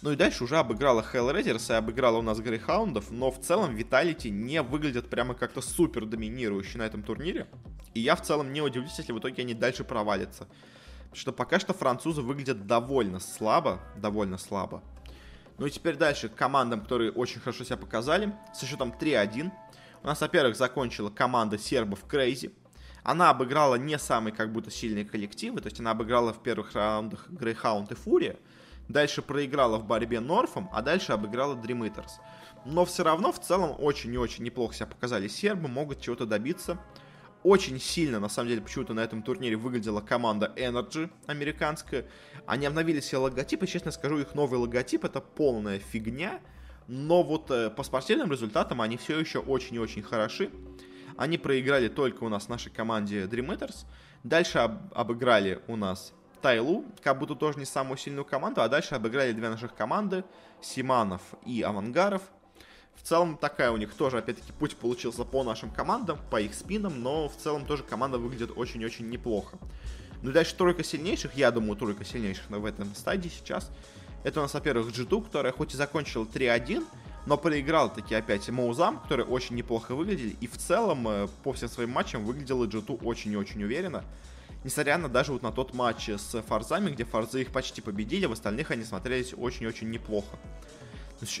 [0.00, 4.30] ну и дальше уже обыграла Hellraisers и обыграла у нас Грейхаундов, но в целом Vitality
[4.30, 7.46] не выглядят прямо как-то супер доминирующие на этом турнире.
[7.92, 10.46] И я в целом не удивлюсь, если в итоге они дальше провалятся
[11.12, 14.82] что пока что французы выглядят довольно слабо, довольно слабо.
[15.60, 18.34] Ну и теперь дальше к командам, которые очень хорошо себя показали.
[18.54, 19.50] Со счетом 3-1.
[20.02, 22.54] У нас, во-первых, закончила команда сербов Крейзи.
[23.02, 27.28] Она обыграла не самые как будто сильные коллективы, то есть она обыграла в первых раундах
[27.28, 28.36] Грейхаунд и Фурия.
[28.88, 32.12] Дальше проиграла в борьбе Норфом, а дальше обыграла Dream Eaters.
[32.64, 36.78] Но все равно в целом очень и очень неплохо себя показали сербы, могут чего-то добиться.
[37.42, 42.06] Очень сильно, на самом деле, почему-то на этом турнире выглядела команда Energy американская.
[42.46, 46.40] Они обновили все логотипы, честно скажу, их новый логотип это полная фигня.
[46.86, 50.50] Но вот э, по спортивным результатам они все еще очень и очень хороши.
[51.16, 53.86] Они проиграли только у нас нашей команде Dream Eaters.
[54.22, 58.94] Дальше об, обыграли у нас Тайлу, как будто тоже не самую сильную команду, а дальше
[58.94, 60.24] обыграли две наших команды,
[60.60, 62.22] Симанов и Авангаров.
[63.02, 67.02] В целом такая у них тоже, опять-таки, путь получился по нашим командам, по их спинам,
[67.02, 69.58] но в целом тоже команда выглядит очень-очень неплохо.
[70.22, 73.70] Ну и дальше тройка сильнейших, я думаю, тройка сильнейших в этом стадии сейчас.
[74.22, 76.84] Это у нас, во-первых, G2, которая хоть и закончила 3-1,
[77.26, 81.70] но проиграл таки опять Моузам, которые очень неплохо выглядели, и в целом э, по всем
[81.70, 84.04] своим матчам выглядела G2 очень и очень уверенно.
[84.62, 88.32] Несмотря на даже вот на тот матч с Фарзами, где Фарзы их почти победили, в
[88.32, 90.38] остальных они смотрелись очень-очень неплохо.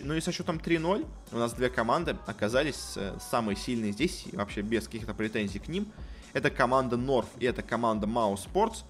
[0.02, 4.60] Ну и со счетом 3-0 у нас две команды оказались э, самые сильные здесь, вообще
[4.60, 5.90] без каких-то претензий к ним.
[6.32, 8.84] Это команда North и это команда Mao Sports.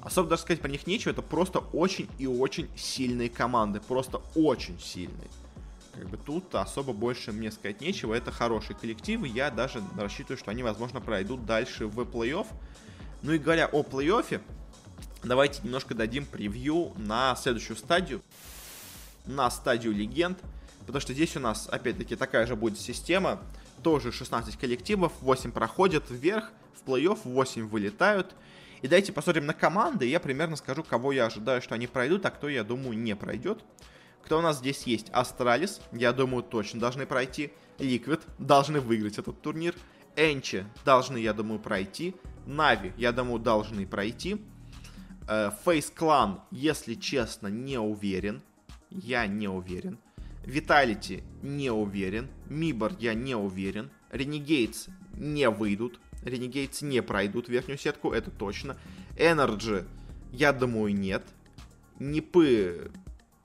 [0.00, 4.78] Особо даже сказать про них нечего, это просто очень и очень сильные команды, просто очень
[4.78, 5.28] сильные.
[5.94, 10.50] Как бы тут особо больше мне сказать нечего, это хорошие коллективы, я даже рассчитываю, что
[10.50, 12.46] они, возможно, пройдут дальше в плей-офф.
[13.22, 14.40] Ну и говоря о плей-оффе,
[15.24, 18.22] давайте немножко дадим превью на следующую стадию
[19.26, 20.38] на стадию легенд,
[20.80, 23.40] потому что здесь у нас, опять-таки, такая же будет система,
[23.82, 28.34] тоже 16 коллективов, 8 проходят вверх, в плей-офф 8 вылетают.
[28.82, 32.24] И давайте посмотрим на команды, и я примерно скажу, кого я ожидаю, что они пройдут,
[32.26, 33.64] а кто, я думаю, не пройдет.
[34.24, 35.08] Кто у нас здесь есть?
[35.10, 37.52] Astralis, я думаю, точно должны пройти.
[37.78, 39.74] Liquid должны выиграть этот турнир.
[40.16, 42.14] ENCE должны, я думаю, пройти.
[42.44, 44.44] Na'Vi, я думаю, должны пройти.
[45.64, 48.42] FaZe Clan, если честно, не уверен.
[49.02, 49.98] Я не уверен.
[50.44, 52.28] Vitality не уверен.
[52.48, 53.90] MIBR я не уверен.
[54.10, 56.00] Renegades не выйдут.
[56.22, 58.76] Renegades не пройдут верхнюю сетку, это точно.
[59.16, 59.86] NRG,
[60.32, 61.24] я думаю, нет.
[61.98, 62.90] Нипы,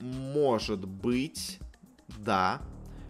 [0.00, 1.58] может быть,
[2.08, 2.60] да.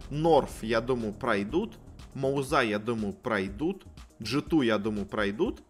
[0.09, 1.77] North, я думаю, пройдут.
[2.13, 3.83] Mouz, я думаю, пройдут.
[4.21, 5.61] G2, я думаю, пройдут.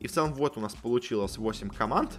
[0.00, 2.10] И в целом вот у нас получилось 8 команд.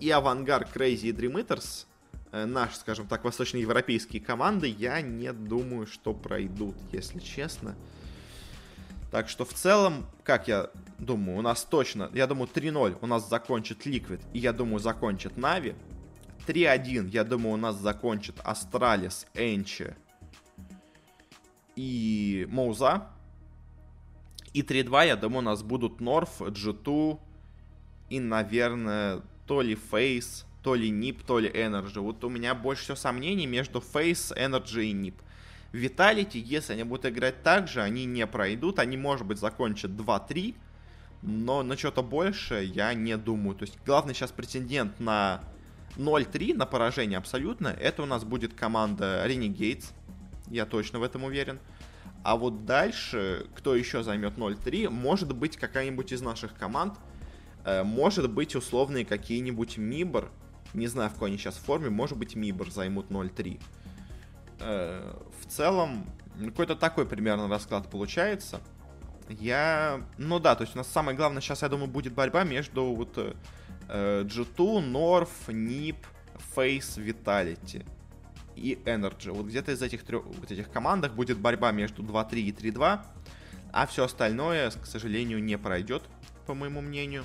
[0.00, 1.86] И AVANGAR, CR4ZY и Dream Eaters,
[2.32, 7.76] наши, скажем так, восточноевропейские команды, я не думаю, что пройдут, если честно.
[9.10, 13.28] Так что в целом, как я думаю, у нас точно, я думаю, 3-0 у нас
[13.28, 15.74] закончит Liquid, и я думаю, закончит Na'Vi.
[16.46, 19.94] 3-1, я думаю, у нас закончит Astralis, ENCE
[21.76, 23.08] и Моуза.
[24.52, 27.18] И 3-2, я думаю, у нас будут Норф, G2
[28.10, 32.00] и, наверное, то ли Фейс, то ли Нип, то ли Energy.
[32.00, 35.20] Вот у меня больше всего сомнений между Фейс, Energy и Нип.
[35.72, 38.78] Виталити, если они будут играть так же, они не пройдут.
[38.78, 40.54] Они, может быть, закончат 2-3.
[41.22, 43.54] Но на что-то больше я не думаю.
[43.54, 45.42] То есть главный сейчас претендент на
[45.96, 49.92] 0-3, на поражение абсолютно, это у нас будет команда Renegades.
[50.48, 51.58] Я точно в этом уверен.
[52.22, 56.94] А вот дальше, кто еще займет 0-3, может быть какая-нибудь из наших команд,
[57.64, 60.30] э, может быть условные какие-нибудь Мибор,
[60.74, 63.60] не знаю в какой они сейчас форме, может быть Мибор займут 0-3.
[64.60, 66.06] Э, в целом,
[66.38, 68.60] какой-то такой примерно расклад получается.
[69.28, 72.86] Я, ну да, то есть у нас самое главное сейчас, я думаю, будет борьба между
[72.86, 74.56] вот э, G2,
[74.90, 75.96] North, NIP,
[76.56, 77.86] Face, Vitality
[78.56, 79.30] и Energy.
[79.30, 83.00] Вот где-то из этих трех вот этих командах будет борьба между 2-3 и 3-2,
[83.72, 86.02] а все остальное, к сожалению, не пройдет,
[86.46, 87.24] по моему мнению.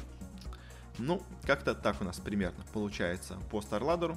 [0.97, 4.15] Ну, как-то так у нас примерно получается по StarLadder.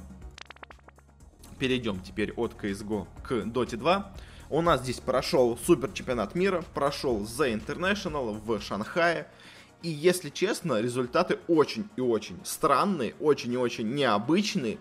[1.59, 4.13] Перейдем теперь от CSGO к Dota 2.
[4.51, 9.27] У нас здесь прошел супер чемпионат мира, прошел The International в Шанхае.
[9.83, 14.79] И если честно, результаты очень и очень странные, очень и очень необычные.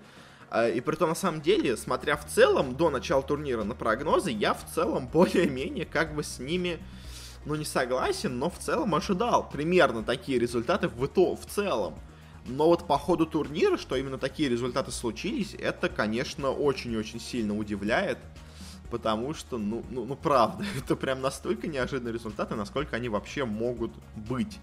[0.50, 4.32] А, и при том, на самом деле, смотря в целом до начала турнира на прогнозы,
[4.32, 6.80] я в целом более-менее как бы с ними,
[7.46, 11.96] ну, не согласен, но в целом ожидал примерно такие результаты в, итоге, в целом.
[12.46, 18.18] Но вот по ходу турнира, что именно такие результаты случились, это, конечно, очень-очень сильно удивляет.
[18.90, 23.92] Потому что, ну, ну, ну, правда, это прям настолько неожиданные результаты, насколько они вообще могут
[24.16, 24.60] быть.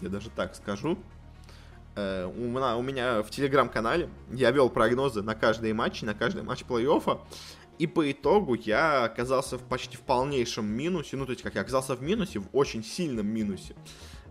[0.00, 0.98] Я даже так скажу.
[1.96, 6.42] Э, у, меня, у меня в телеграм-канале я вел прогнозы на каждый матч, на каждый
[6.42, 7.20] матч плей-оффа.
[7.80, 11.16] И по итогу я оказался в почти в полнейшем минусе.
[11.16, 13.74] Ну, то есть, как я оказался в минусе, в очень сильном минусе.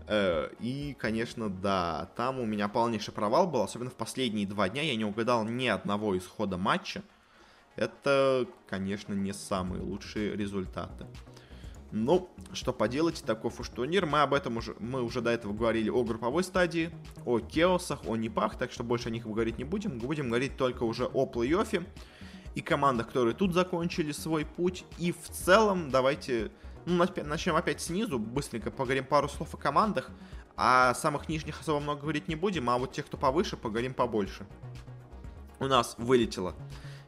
[0.06, 3.62] Э, и, конечно, да, там у меня полнейший провал был.
[3.62, 7.02] Особенно в последние два дня я не угадал ни одного исхода матча.
[7.74, 11.08] Это, конечно, не самые лучшие результаты.
[11.90, 14.06] Ну, что поделать, таков уж турнир.
[14.06, 16.92] Мы об этом уже, мы уже до этого говорили о групповой стадии,
[17.26, 19.98] о Кеосах, о Нипах, так что больше о них говорить не будем.
[19.98, 21.84] Будем говорить только уже о плей-оффе
[22.54, 24.84] и командах, которые тут закончили свой путь.
[24.98, 26.50] И в целом, давайте
[26.86, 30.10] ну, начнем опять снизу, быстренько поговорим пару слов о командах.
[30.56, 34.46] О самых нижних особо много говорить не будем, а вот тех, кто повыше, поговорим побольше.
[35.58, 36.54] У нас вылетела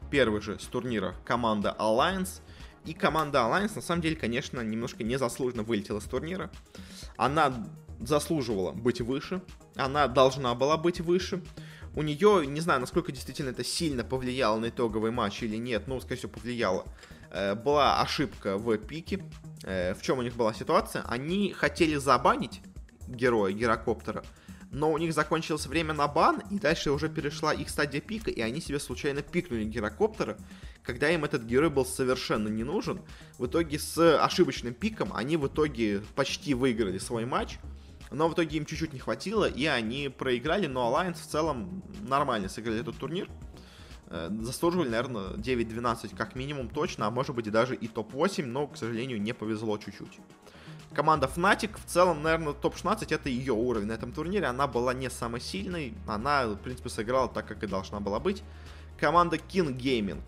[0.09, 2.41] первый же с турнира команда Alliance–
[2.85, 6.51] и команда Alliance, на самом деле, конечно, немножко незаслуженно вылетела с турнира.
[7.15, 7.65] Она
[7.99, 9.41] заслуживала быть выше,
[9.75, 11.43] она должна была быть выше.
[11.95, 15.99] У нее, не знаю, насколько действительно это сильно повлияло на итоговый матч или нет, но,
[15.99, 16.85] скорее всего, повлияло.
[17.29, 19.23] Э, была ошибка в пике.
[19.63, 21.03] Э, в чем у них была ситуация?
[21.03, 22.61] Они хотели забанить
[23.07, 24.23] героя гирокоптера,
[24.71, 28.41] но у них закончилось время на бан, и дальше уже перешла их стадия пика, и
[28.41, 30.37] они себе случайно пикнули гирокоптера,
[30.81, 33.01] когда им этот герой был совершенно не нужен.
[33.37, 37.59] В итоге с ошибочным пиком они в итоге почти выиграли свой матч,
[38.13, 42.47] но в итоге им чуть-чуть не хватило, и они проиграли, но Alliance в целом нормально
[42.47, 43.29] сыграли этот турнир.
[44.07, 48.67] Э, заслуживали, наверное, 9-12 как минимум точно, а может быть и даже и топ-8, но,
[48.67, 50.19] к сожалению, не повезло чуть-чуть.
[50.93, 54.45] Команда Fnatic, в целом, наверное, топ-16 это ее уровень на этом турнире.
[54.45, 55.95] Она была не самой сильной.
[56.07, 58.43] Она, в принципе, сыграла так, как и должна была быть.
[58.99, 60.21] Команда King Gaming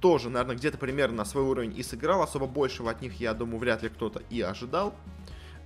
[0.00, 2.24] тоже, наверное, где-то примерно на свой уровень и сыграла.
[2.24, 4.94] Особо большего от них, я думаю, вряд ли кто-то и ожидал.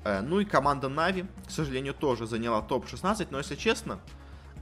[0.04, 3.28] Э, ну и команда Нави, к сожалению, тоже заняла топ-16.
[3.30, 3.98] Но, если честно,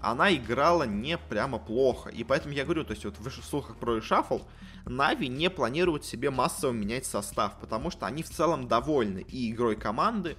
[0.01, 2.09] она играла не прямо плохо.
[2.11, 4.41] И поэтому я говорю, то есть вот в слухах про решафл,
[4.85, 9.77] Нави не планируют себе массово менять состав, потому что они в целом довольны и игрой
[9.77, 10.37] команды,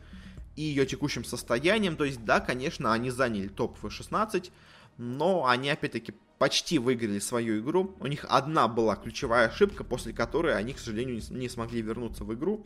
[0.56, 1.96] и ее текущим состоянием.
[1.96, 4.52] То есть, да, конечно, они заняли топ в 16,
[4.98, 7.96] но они, опять-таки, почти выиграли свою игру.
[8.00, 12.34] У них одна была ключевая ошибка, после которой они, к сожалению, не смогли вернуться в
[12.34, 12.66] игру.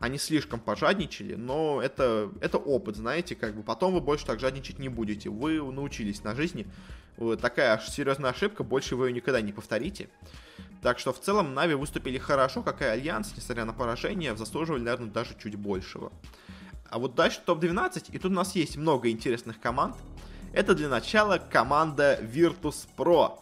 [0.00, 4.78] Они слишком пожадничали, но это, это опыт, знаете, как бы потом вы больше так жадничать
[4.78, 5.28] не будете.
[5.28, 6.66] Вы научились на жизни.
[7.40, 10.08] Такая серьезная ошибка, больше вы ее никогда не повторите.
[10.82, 15.10] Так что в целом Na'Vi выступили хорошо, как и Альянс, несмотря на поражение, заслуживали, наверное,
[15.10, 16.12] даже чуть большего.
[16.88, 19.96] А вот дальше топ-12, и тут у нас есть много интересных команд.
[20.52, 23.38] Это для начала команда Virtus Pro,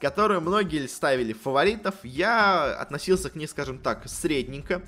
[0.00, 1.94] которую многие ставили фаворитов.
[2.02, 4.82] Я относился к ней, скажем так, средненько.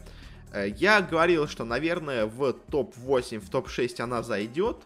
[0.53, 4.79] Э, я говорил, что, наверное, в топ-8, в топ-6 она зайдет.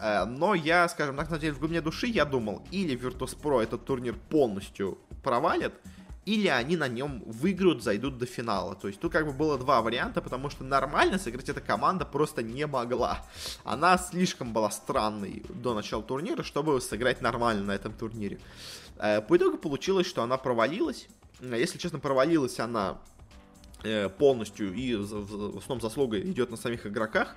[0.00, 3.62] Э, но я, скажем так, на деле в глубине души я думал, или Virtus Pro
[3.62, 5.74] этот турнир полностью провалит,
[6.26, 8.74] или они на нем выиграют, зайдут до финала.
[8.74, 12.42] То есть тут как бы было два варианта, потому что нормально сыграть эта команда просто
[12.42, 13.24] не могла.
[13.64, 18.38] Она слишком была странной до начала турнира, чтобы сыграть нормально на этом турнире.
[18.96, 21.08] Э, по итогу получилось, что она провалилась.
[21.40, 22.98] Э, если честно, провалилась она
[23.82, 27.36] э, полностью и в основном заслуга идет на самих игроках.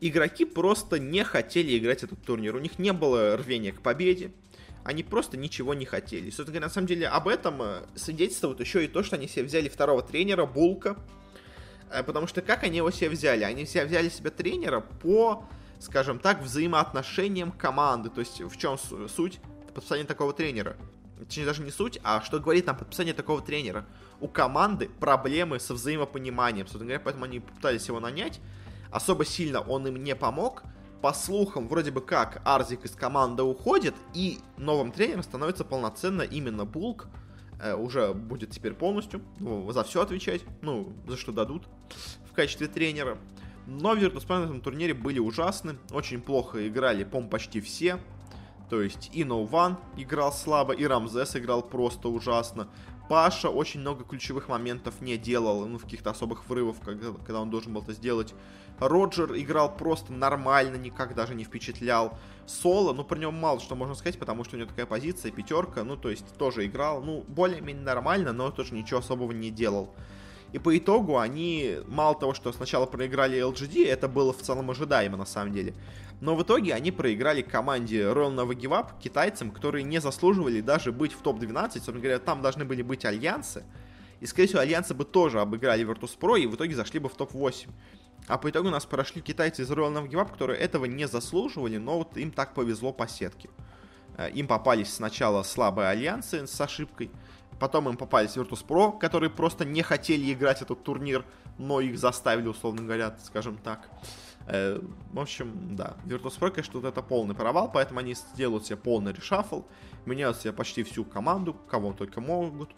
[0.00, 2.54] Игроки просто не хотели играть этот турнир.
[2.54, 4.32] У них не было рвения к победе
[4.88, 6.30] они просто ничего не хотели.
[6.30, 9.44] Собственно говоря, на самом деле об этом э, свидетельствует еще и то, что они себе
[9.44, 10.96] взяли второго тренера, Булка.
[11.90, 13.44] Э, потому что как они его себе взяли?
[13.44, 15.44] Они себе взяли себе тренера по,
[15.78, 18.08] скажем так, взаимоотношениям команды.
[18.08, 18.78] То есть в чем
[19.14, 19.40] суть
[19.74, 20.74] подписания такого тренера?
[21.18, 23.84] Точнее, даже не суть, а что говорит нам подписание такого тренера.
[24.20, 26.66] У команды проблемы со взаимопониманием.
[26.66, 28.40] Собственно говоря, поэтому они пытались его нанять.
[28.90, 30.62] Особо сильно он им не помог
[31.00, 36.64] по слухам, вроде бы как Арзик из команды уходит, и новым тренером становится полноценно именно
[36.64, 37.08] Булк.
[37.60, 41.64] Э, уже будет теперь полностью ну, за все отвечать, ну, за что дадут
[42.30, 43.18] в качестве тренера.
[43.66, 47.98] Но Virtus.pro на этом турнире были ужасны, очень плохо играли, по почти все.
[48.70, 52.68] То есть и No One играл слабо, и Рамзес играл просто ужасно.
[53.08, 57.50] Паша очень много ключевых моментов не делал, ну, в каких-то особых врывов, когда, когда он
[57.50, 58.34] должен был это сделать.
[58.78, 62.18] Роджер играл просто нормально, никак даже не впечатлял.
[62.46, 65.84] Соло, ну, про него мало что можно сказать, потому что у него такая позиция, пятерка,
[65.84, 69.94] ну, то есть тоже играл, ну, более-менее нормально, но тоже ничего особого не делал.
[70.52, 75.16] И по итогу они, мало того, что сначала проиграли LGD, это было в целом ожидаемо
[75.16, 75.74] на самом деле.
[76.20, 80.90] Но в итоге они проиграли команде Royal Nova Give Up, китайцам, которые не заслуживали даже
[80.90, 81.72] быть в топ-12.
[81.74, 83.64] Собственно говоря, там должны были быть альянсы.
[84.20, 87.68] И, скорее всего, альянсы бы тоже обыграли Virtus.pro и в итоге зашли бы в топ-8.
[88.26, 91.98] А по итогу нас прошли китайцы из Royal Navy Up, которые этого не заслуживали, но
[91.98, 93.48] вот им так повезло по сетке.
[94.16, 97.10] Э, им попались сначала слабые альянсы с ошибкой,
[97.60, 101.24] потом им попались Virtus.pro, которые просто не хотели играть этот турнир,
[101.58, 103.88] но их заставили, условно говоря, скажем так.
[104.50, 104.80] Э,
[105.12, 109.62] в общем, да, Virtus.pro, конечно, вот это полный провал, поэтому они сделают себе полный решафл,
[110.06, 112.70] меняют себе почти всю команду, кого только могут.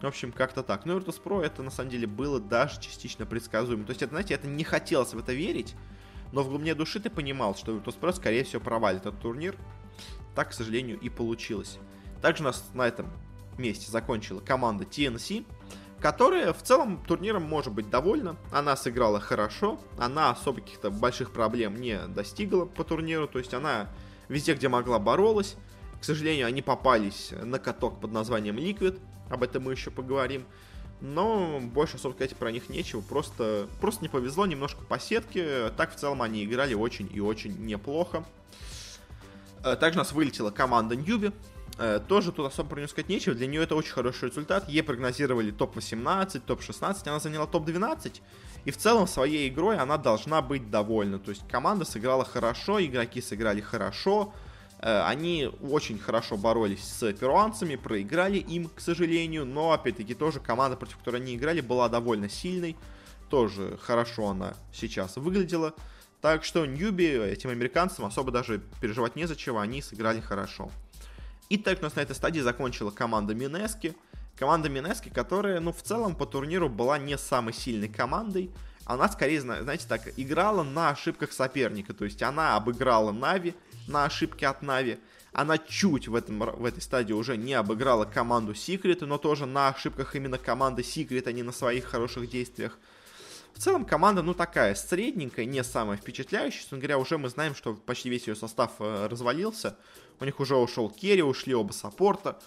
[0.00, 0.86] В общем, как-то так.
[0.86, 3.84] Но Virtus Pro это на самом деле было даже частично предсказуемо.
[3.84, 5.74] То есть, это, знаете, это не хотелось в это верить,
[6.32, 9.56] но в глубине души ты понимал, что Virtus Pro, скорее всего, провалит этот турнир.
[10.34, 11.78] Так, к сожалению, и получилось.
[12.22, 13.08] Также у нас на этом
[13.56, 15.44] месте закончила команда TNC,
[16.00, 18.36] которая в целом турниром может быть довольна.
[18.52, 23.88] Она сыграла хорошо, она особо каких-то больших проблем не достигла по турниру, то есть она
[24.28, 25.56] везде, где могла, боролась.
[26.00, 30.44] К сожалению, они попались на каток под названием Liquid, об этом мы еще поговорим.
[31.00, 35.70] Но больше особо сказать про них нечего, просто, просто не повезло немножко по сетке.
[35.76, 38.24] Так в целом они играли очень и очень неплохо.
[39.64, 41.32] Э, также у нас вылетела команда Ньюби.
[41.78, 43.34] Э, тоже тут особо про нее сказать нечего.
[43.34, 44.68] Для нее это очень хороший результат.
[44.68, 47.08] Ей прогнозировали топ-18, топ-16.
[47.08, 48.20] Она заняла топ-12.
[48.64, 51.18] И в целом своей игрой она должна быть довольна.
[51.20, 54.34] То есть команда сыграла хорошо, игроки сыграли хорошо.
[54.80, 60.76] Э, они очень хорошо боролись с перуанцами, проиграли им, к сожалению, но, опять-таки, тоже команда,
[60.76, 62.76] против которой они играли, была довольно сильной.
[63.30, 65.74] Тоже хорошо она сейчас выглядела.
[66.20, 70.72] Так что Ньюби этим американцам особо даже переживать незачем, они сыграли хорошо.
[71.48, 73.96] И так у нас на этой стадии закончила команда Минески.
[74.36, 78.50] Команда Минески, которая, ну, в целом по турниру была не самой сильной командой.
[78.84, 81.92] Она скорее, знаете, так, играла на ошибках соперника.
[81.94, 83.54] То есть она обыграла Нави,
[83.86, 84.98] на ошибки от Нави.
[85.32, 89.68] Она чуть в, этом, в этой стадии уже не обыграла команду Secret, но тоже на
[89.68, 92.78] ошибках именно команды Secret, а не на своих хороших действиях.
[93.54, 96.60] В целом команда, ну, такая средненькая, не самая впечатляющая.
[96.60, 99.76] Собственно говоря, уже мы знаем, что почти весь ее состав э, развалился.
[100.20, 102.38] У них уже ушел Керри, ушли оба саппорта.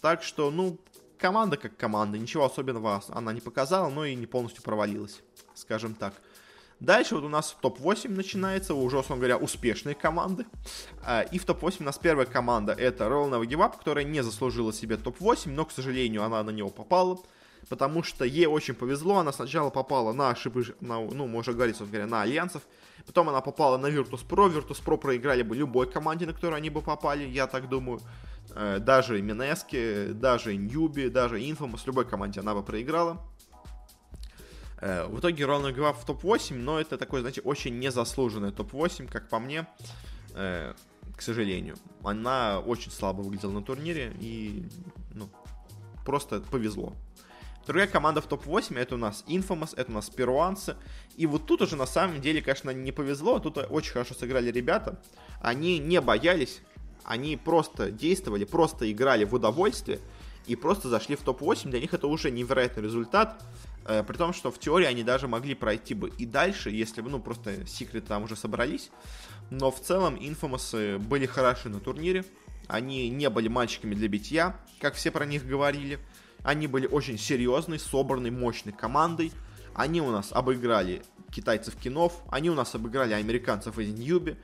[0.00, 0.78] Так что, ну,
[1.18, 2.18] команда как команда.
[2.18, 5.22] Ничего особенного она не показала, но и не полностью провалилась,
[5.54, 6.14] скажем так.
[6.80, 10.44] Дальше вот у нас топ-8 начинается, уже, условно говоря, успешные команды.
[11.02, 14.22] А, и в топ-8 у нас первая команда это Royal Nova Give Up, которая не
[14.22, 17.18] заслужила себе топ-8, но, к сожалению, она на него попала.
[17.68, 22.02] Потому что ей очень повезло, она сначала попала на ошибки, ну, мы уже говорили, собственно
[22.02, 22.62] говоря, на альянсов.
[23.06, 27.24] Потом она попала на Virtus.pro, Virtus.pro проиграли бы любой команде, на которую они бы попали,
[27.24, 28.00] я так думаю.
[28.50, 33.20] Э, даже Минески, даже Ньюби, даже Infamous, любой команде она бы проиграла.
[34.80, 39.28] Э, в итоге Ролан игра в топ-8, но это такой, знаете, очень незаслуженный топ-8, как
[39.28, 39.66] по мне,
[40.34, 40.72] э,
[41.16, 41.76] к сожалению.
[42.02, 44.66] Она очень слабо выглядела на турнире и,
[45.12, 45.28] ну,
[46.04, 46.94] просто повезло.
[47.66, 50.76] Другая команда в топ-8 это у нас Infamous, это у нас перуанцы.
[51.16, 53.38] И вот тут уже на самом деле, конечно, не повезло.
[53.38, 55.00] Тут очень хорошо сыграли ребята.
[55.40, 56.60] Они не боялись,
[57.04, 60.00] они просто действовали, просто играли в удовольствие
[60.46, 61.70] и просто зашли в топ-8.
[61.70, 63.42] Для них это уже невероятный результат.
[63.86, 67.10] Э, при том, что в теории они даже могли пройти бы и дальше, если бы,
[67.10, 68.90] ну, просто секреты там уже собрались.
[69.50, 72.24] Но в целом инфомасы были хороши на турнире.
[72.66, 75.98] Они не были мальчиками для битья, как все про них говорили.
[76.44, 79.32] Они были очень серьезной, собранной, мощной командой.
[79.74, 84.36] Они у нас обыграли китайцев кинов, они у нас обыграли американцев из Ньюби.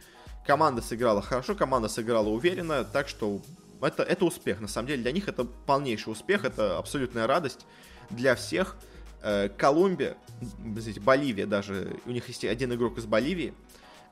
[0.45, 3.41] Команда сыграла хорошо, команда сыграла уверенно, так что
[3.81, 4.61] это, это успех.
[4.61, 7.67] На самом деле для них это полнейший успех, это абсолютная радость
[8.09, 8.77] для всех.
[9.23, 10.17] Э, Колумбия,
[10.75, 13.53] извините, Боливия даже, у них есть один игрок из Боливии,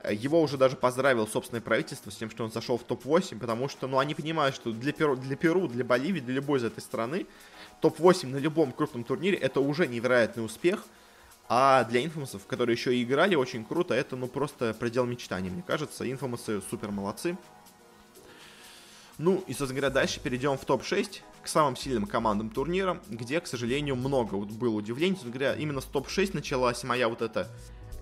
[0.03, 3.67] э, его уже даже поздравил собственное правительство с тем, что он зашел в топ-8, потому
[3.67, 6.81] что, ну, они понимают, что для Перу, для Перу, для Боливии, для любой из этой
[6.81, 7.25] страны
[7.81, 10.83] топ-8 на любом крупном турнире это уже невероятный успех,
[11.47, 15.63] а для инфомусов, которые еще и играли очень круто, это, ну, просто предел мечтаний, мне
[15.65, 16.09] кажется.
[16.09, 17.37] Инфомусы супер молодцы.
[19.17, 23.47] Ну, и, собственно говоря, дальше перейдем в топ-6 к самым сильным командам турнира, где, к
[23.47, 25.13] сожалению, много вот было удивлений.
[25.13, 27.49] Собственно говоря, именно с топ-6 началась моя вот эта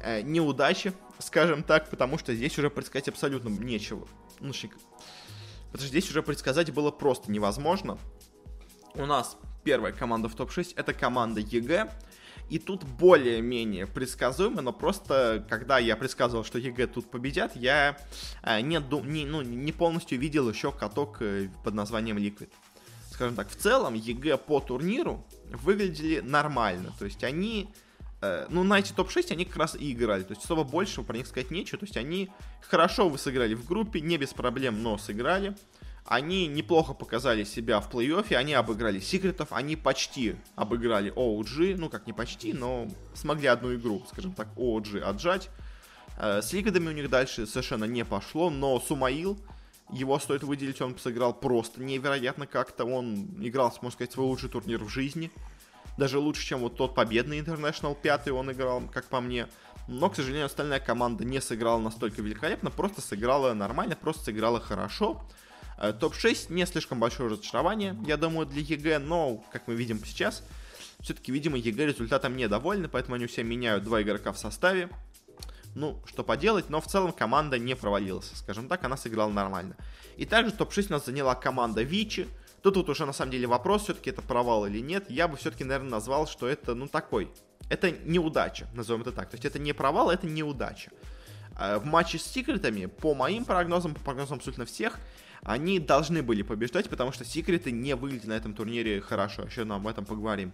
[0.04, 4.08] э, неудача, скажем так, потому что здесь уже предсказать абсолютно нечего.
[4.42, 4.78] Ну, шик.
[5.68, 7.98] Потому что здесь уже предсказать было просто невозможно.
[8.94, 11.92] У нас первая команда в топ-6 это команда EG.
[12.50, 17.98] И тут более-менее предсказуемо, но просто когда я предсказывал, что EG тут победят, я
[18.44, 22.48] э, не, не, ну, не полностью видел еще каток э, под названием Liquid.
[23.12, 26.94] Скажем так, в целом EG по турниру выглядели нормально.
[26.98, 27.70] То есть они
[28.22, 30.24] э, ну, на эти топ-6 они как раз и играли.
[30.24, 31.80] То есть особо больше про них сказать нечего.
[31.80, 32.30] То есть они
[32.62, 35.58] хорошо вы сыграли в группе, не без проблем, но сыграли.
[36.08, 42.08] Они неплохо показали себя в плей-оффе, они обыграли секретов, они почти обыграли OG, ну как
[42.08, 45.50] не почти, но смогли одну игру, скажем так, OG отжать.
[46.18, 49.38] Э, с лигадами у них дальше совершенно не пошло, но Сумаил,
[49.92, 54.82] его стоит выделить, он сыграл просто невероятно как-то, он играл, можно сказать, свой лучший турнир
[54.82, 55.30] в жизни.
[55.98, 59.48] Даже лучше, чем вот тот победный International 5 он играл, как по мне.
[59.90, 65.22] Но, к сожалению, остальная команда не сыграла настолько великолепно, просто сыграла нормально, просто сыграла хорошо.
[65.78, 70.44] Э, Топ-6 не слишком большое разочарование, я думаю, для EG, но, как мы видим сейчас,
[71.00, 74.90] все-таки, видимо, EG результатом недовольны, поэтому они все меняют два игрока в составе.
[75.76, 79.76] Ну, что поделать, но в целом команда не провалилась, скажем так, она сыграла нормально.
[80.16, 82.28] И также топ-6 у нас заняла команда Vici.
[82.64, 85.06] Тут вот уже на самом деле вопрос, все-таки это провал или нет.
[85.10, 87.30] Я бы все-таки, наверное, назвал, что это, ну, такой.
[87.70, 89.30] Это неудача, назовем это так.
[89.30, 90.90] То есть это не провал, это неудача.
[91.60, 94.98] Э, в матче с секретами, по моим прогнозам, по прогнозам абсолютно всех,
[95.48, 99.44] они должны были побеждать, потому что секреты не выглядели на этом турнире хорошо.
[99.44, 100.52] Еще нам об этом поговорим.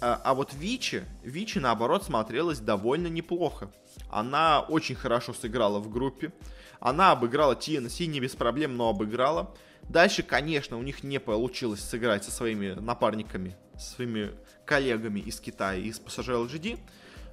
[0.00, 3.70] А, а вот Вичи, Вичи, наоборот, смотрелась довольно неплохо.
[4.08, 6.32] Она очень хорошо сыграла в группе.
[6.80, 9.54] Она обыграла TNC не без проблем, но обыграла.
[9.90, 14.30] Дальше, конечно, у них не получилось сыграть со своими напарниками, со своими
[14.64, 16.78] коллегами из Китая, из PSG LGD.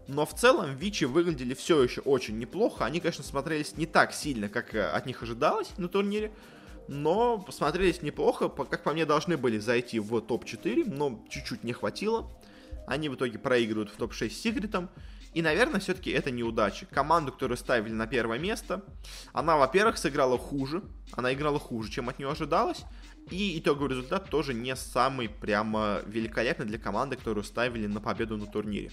[0.07, 2.83] Но в целом Вичи выглядели все еще очень неплохо.
[2.83, 6.33] Они, конечно, смотрелись не так сильно, как э, от них ожидалось на турнире
[6.87, 12.29] но посмотрелись неплохо, как по мне должны были зайти в топ-4, но чуть-чуть не хватило.
[12.87, 14.89] Они в итоге проигрывают в топ-6 с Сигритом.
[15.33, 16.85] И, наверное, все-таки это неудача.
[16.87, 18.83] Команду, которую ставили на первое место,
[19.31, 20.83] она, во-первых, сыграла хуже.
[21.13, 22.83] Она играла хуже, чем от нее ожидалось.
[23.29, 28.45] И итоговый результат тоже не самый прямо великолепный для команды, которую ставили на победу на
[28.45, 28.91] турнире.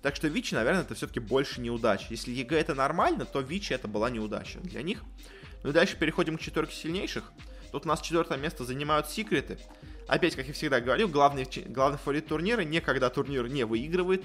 [0.00, 2.06] Так что Vici, наверное, это все-таки больше неудача.
[2.10, 5.02] Если EG это нормально, то Vici это была неудача для них.
[5.64, 7.32] Ну и дальше переходим к четверке сильнейших.
[7.72, 9.58] Тут у нас четвертое место занимают секреты.
[10.06, 14.22] опять, как я всегда говорю, главный, главный фаворит турнира не когда турнир не выигрывает.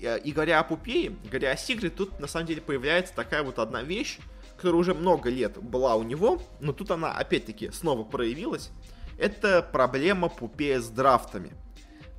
[0.00, 3.58] И, и говоря о Пупее, говоря о Сигре, тут на самом деле появляется такая вот
[3.58, 4.18] одна вещь,
[4.56, 8.70] которая уже много лет была у него, но тут она опять-таки снова проявилась.
[9.18, 11.52] Это проблема Пупея с драфтами.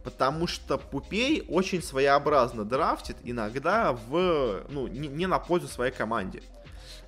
[0.03, 6.43] Потому что Пупей очень своеобразно драфтит, иногда в, ну, не, не на пользу своей команде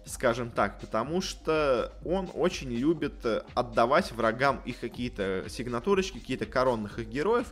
[0.05, 6.99] скажем так, потому что он очень любит э, отдавать врагам их какие-то сигнатурочки, какие-то коронных
[6.99, 7.47] их героев,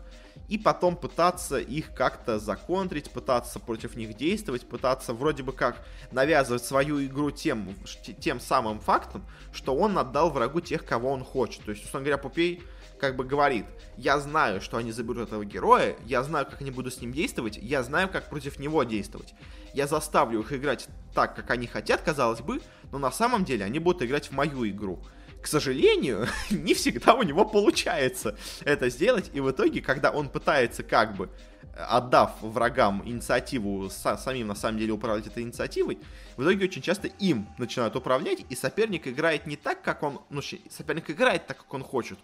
[0.48, 6.64] и потом пытаться их как-то законтрить, пытаться против них действовать, пытаться вроде бы как навязывать
[6.64, 7.76] свою игру тем,
[8.20, 11.64] тем самым фактом, что он отдал врагу тех, кого он хочет.
[11.64, 12.62] То есть, условно говоря, Пупей
[13.00, 13.66] как бы говорит,
[13.98, 17.58] я знаю, что они заберут этого героя, я знаю, как они будут с ним действовать,
[17.58, 19.34] я знаю, как против него действовать.
[19.74, 22.62] Я заставлю их играть так, как они хотят, казалось бы,
[22.92, 25.04] но на самом деле они будут играть в мою игру.
[25.42, 30.84] К сожалению, не всегда у него получается это сделать, и в итоге, когда он пытается
[30.84, 31.30] как бы
[31.76, 35.98] отдав врагам инициативу, самим на самом деле управлять этой инициативой,
[36.38, 40.42] в итоге очень часто им начинают управлять, и соперник играет не так, как он, ну,
[40.42, 42.20] соперник играет так, как он хочет,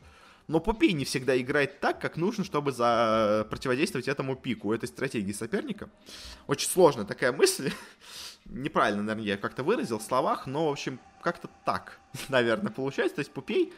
[0.50, 3.46] но Попей не всегда играет так, как нужно, чтобы за...
[3.52, 5.90] противодействовать этому пику, этой стратегии соперника.
[6.48, 7.72] Очень сложная такая мысль.
[8.50, 13.16] Неправильно, наверное, я как-то выразил в словах, но, в общем, как-то так, наверное, получается.
[13.16, 13.74] То есть Пупей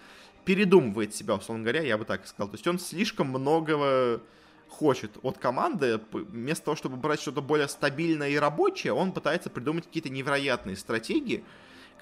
[0.45, 2.49] передумывает себя, условно говоря, я бы так сказал.
[2.49, 4.22] То есть он слишком многого
[4.69, 9.86] хочет от команды, вместо того, чтобы брать что-то более стабильное и рабочее, он пытается придумать
[9.86, 11.43] какие-то невероятные стратегии,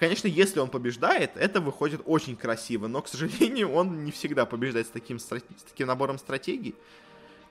[0.00, 4.86] Конечно, если он побеждает, это выходит очень красиво, но, к сожалению, он не всегда побеждает
[4.86, 6.74] с таким, с таким набором стратегий.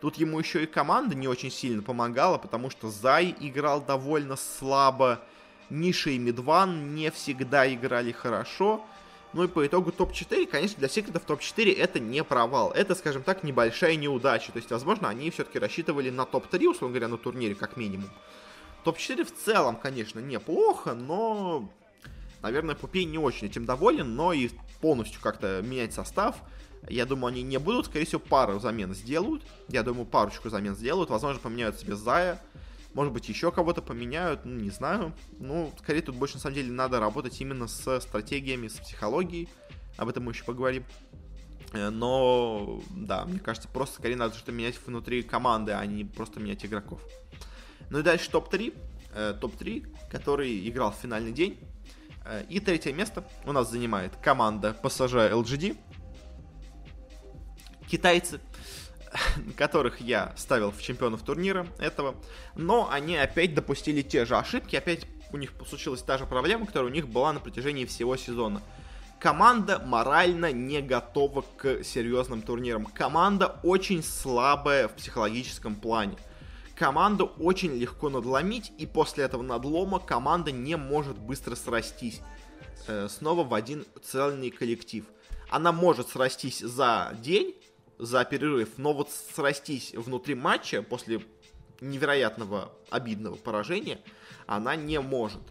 [0.02, 5.22] Тут ему еще и команда не очень сильно помогала, потому что Зай играл довольно слабо,
[5.70, 8.86] Ниша и Медван не всегда играли хорошо.
[9.34, 12.72] Ну и по итогу топ-4, конечно, для секретов топ-4 это не провал.
[12.72, 14.52] Это, скажем так, небольшая неудача.
[14.52, 18.10] То есть, возможно, они все-таки рассчитывали на топ-3, условно говоря, на турнире, как минимум.
[18.86, 21.70] Топ-4 в целом, конечно, неплохо, но
[22.42, 24.50] Наверное, Пупей не очень этим доволен, но и
[24.82, 26.38] полностью как-то менять состав,
[26.88, 27.88] я думаю, они не будут.
[27.88, 29.44] Скорее всего, пару замен сделают.
[29.68, 31.10] Я думаю, парочку замен сделают.
[31.10, 32.42] Возможно, поменяют себе Зая.
[32.94, 35.14] Может быть, еще кого-то поменяют, ну, не знаю.
[35.38, 39.48] Ну, скорее, тут больше, на самом деле, надо работать именно с стратегиями, с психологией.
[39.98, 40.84] Об этом мы еще поговорим.
[41.74, 46.40] Э, но, да, мне кажется, просто скорее надо что-то менять внутри команды, а не просто
[46.40, 47.02] менять игроков.
[47.90, 48.74] Ну и дальше топ-3.
[49.14, 51.60] Э, топ-3, который играл в финальный день.
[52.26, 55.78] Э, и третье место у нас занимает команда PSG LGD.
[57.90, 58.40] Китайцы,
[59.58, 62.16] которых я ставил в чемпионов турнира этого,
[62.56, 66.90] но они опять допустили те же ошибки, опять у них случилась та же проблема, которая
[66.90, 68.62] у них была на протяжении всего сезона.
[69.20, 72.86] Команда морально не готова к серьезным турнирам.
[72.86, 76.18] Команда очень слабая в психологическом плане
[76.80, 82.22] команду очень легко надломить, и после этого надлома команда не может быстро срастись
[82.88, 85.04] э, снова в один цельный коллектив.
[85.50, 87.54] Она может срастись за день,
[88.00, 91.22] за перерыв, но вот срастись внутри матча после
[91.82, 94.00] невероятного обидного поражения
[94.48, 95.42] она не может.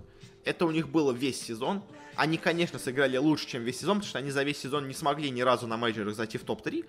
[0.44, 1.82] Это у них было весь сезон.
[2.16, 5.30] Они, конечно, сыграли лучше, чем весь сезон, потому что они за весь сезон не смогли
[5.30, 6.84] ни разу на мейджерах зайти в топ-3.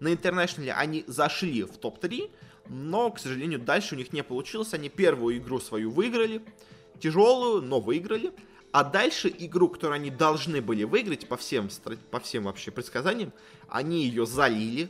[0.00, 2.30] На интернешнале они зашли в топ-3,
[2.68, 4.74] но, к сожалению, дальше у них не получилось.
[4.74, 6.42] Они первую игру свою выиграли,
[7.00, 8.32] тяжелую, но выиграли.
[8.72, 11.70] А дальше игру, которую они должны были выиграть по всем,
[12.10, 13.32] по всем вообще предсказаниям,
[13.74, 14.88] они ее залили,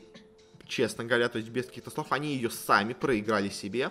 [0.68, 3.90] честно говоря, то есть без каких-то слов, они ее сами проиграли себе.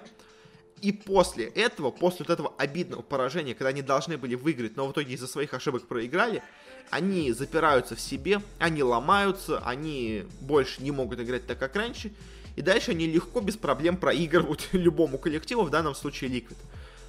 [0.82, 4.91] И после этого, после вот этого обидного поражения, когда они должны были выиграть, но в
[4.91, 6.44] итоге из-за своих ошибок проиграли,
[6.91, 12.14] они запираются в себе, они ломаются, они больше не могут играть так, как раньше,
[12.56, 16.58] и дальше они легко, без проблем проигрывают любому коллективу, в данном случае Liquid.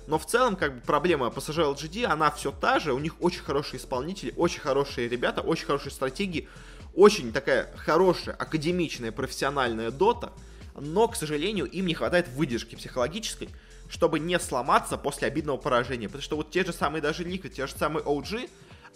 [0.07, 3.43] Но в целом, как бы, проблема PSG LGD, она все та же, у них очень
[3.43, 6.49] хорошие исполнители, очень хорошие ребята, очень хорошие стратегии,
[6.95, 10.33] очень такая хорошая, академичная, профессиональная дота,
[10.79, 13.49] но, к сожалению, им не хватает выдержки психологической,
[13.89, 16.09] чтобы не сломаться после обидного поражения.
[16.09, 18.49] Потому что вот те же самые даже Liquid, те же самые OG,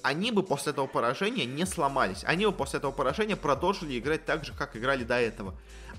[0.02, 2.24] они бы после этого поражения не сломались.
[2.24, 5.54] Они бы после этого поражения продолжили играть так же, как играли до этого.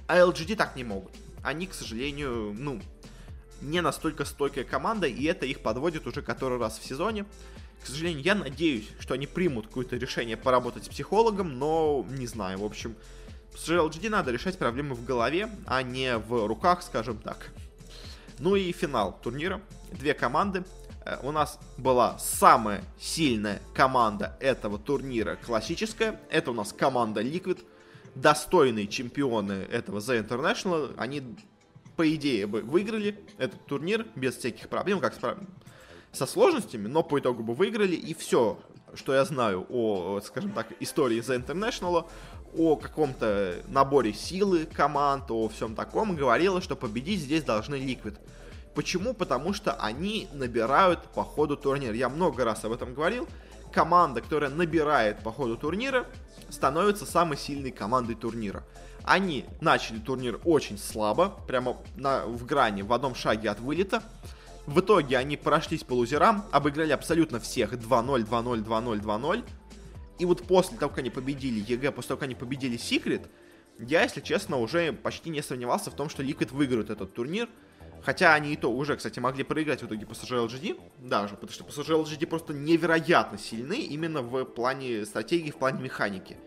[0.08, 1.12] А LGD так не могут.
[1.43, 2.82] Они, к сожалению, ну,
[3.62, 7.26] не настолько стойкая команда, и это их подводит уже который раз в сезоне.
[7.82, 12.60] К сожалению, я надеюсь, что они примут какое-то решение поработать с психологом, но не знаю,
[12.60, 12.96] в общем,
[13.56, 17.50] с LGD надо решать проблемы в голове, а не в руках, скажем так.
[18.38, 19.62] Ну и финал турнира.
[19.92, 20.64] Две команды.
[21.06, 26.20] Э, у нас была самая сильная команда этого турнира классическая.
[26.30, 27.60] Это у нас команда Liquid
[28.16, 31.24] достойные чемпионы этого The International, они,
[31.96, 35.20] по идее, бы выиграли этот турнир без всяких проблем, как с,
[36.12, 38.60] со сложностями, но по итогу бы выиграли, и все,
[38.93, 42.07] что я знаю о, скажем так, истории The International,
[42.57, 48.18] о каком-то наборе силы команд, о всем таком, говорила, что победить здесь должны Liquid.
[48.74, 49.14] Почему?
[49.14, 51.93] Потому что они набирают по ходу турнира.
[51.93, 53.28] Я много раз об этом говорил.
[53.72, 56.07] Команда, которая набирает по ходу турнира,
[56.49, 58.64] становится самой сильной командой турнира.
[59.03, 64.01] Они начали турнир очень слабо, прямо на, в грани, в одном шаге от вылета.
[64.70, 69.44] В итоге они прошлись по лузерам, обыграли абсолютно всех 2-0, 2-0, 2-0, 2-0.
[70.20, 73.32] И вот после того, как они победили EG, после того, как они победили Секрет,
[73.80, 77.50] я, если честно, уже почти не сомневался в том, что Liquid выиграют этот турнир.
[78.04, 81.64] Хотя они и то уже, кстати, могли проиграть в итоге PSG LGD, даже, потому что
[81.64, 86.38] PSG LGD просто невероятно сильны именно в плане стратегии, в плане механики.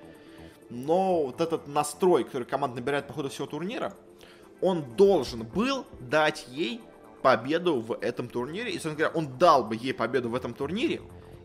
[0.70, 3.93] Но вот этот настрой, который команда набирает по ходу всего турнира,
[4.61, 6.81] он должен был дать ей
[7.23, 8.70] победу в этом турнире.
[8.70, 11.01] И, собственно говоря, он дал бы ей победу в этом турнире,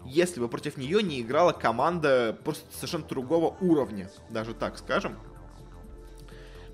[0.06, 5.18] если бы против нее не играла команда просто совершенно другого уровня, даже так скажем.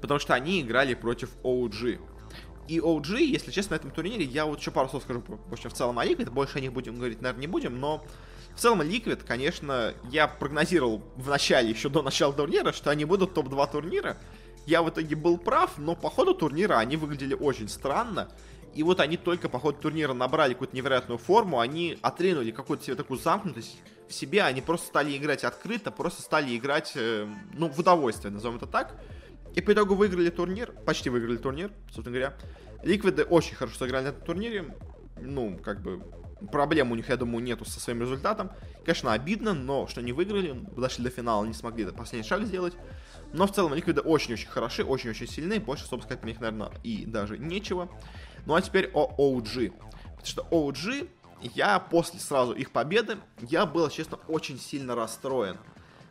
[0.01, 1.99] Потому что они играли против OG.
[2.67, 5.69] И OG, если честно, на этом турнире, я вот еще пару слов скажу, в общем,
[5.69, 8.03] в целом о Liquid, больше о них будем говорить, наверное, не будем, но
[8.55, 13.33] в целом Liquid, конечно, я прогнозировал в начале, еще до начала турнира, что они будут
[13.33, 14.17] топ-2 турнира.
[14.65, 18.29] Я в итоге был прав, но по ходу турнира они выглядели очень странно.
[18.75, 22.95] И вот они только по ходу турнира набрали какую-то невероятную форму, они отринули какую-то себе
[22.95, 27.79] такую замкнутость в себе, они просто стали играть открыто, просто стали играть, э, ну, в
[27.79, 28.99] удовольствие, назовем это так.
[29.55, 32.33] И по итогу выиграли турнир, почти выиграли турнир, собственно говоря.
[32.83, 34.75] Ликвиды очень хорошо сыграли на этом турнире.
[35.21, 36.01] Ну, как бы,
[36.51, 38.51] проблем у них, я думаю, нету со своим результатом.
[38.83, 42.73] Конечно, обидно, но что не выиграли, дошли до финала, не смогли последний шаг сделать.
[43.31, 45.59] Но в целом Ликвиды очень-очень хороши, очень-очень сильны.
[45.59, 47.89] Больше, собственно сказать, про них, наверное, и даже нечего.
[48.45, 49.71] Ну а теперь о OG.
[50.17, 51.09] Потому что OG,
[51.41, 55.57] я после сразу их победы, я был, честно, очень сильно расстроен.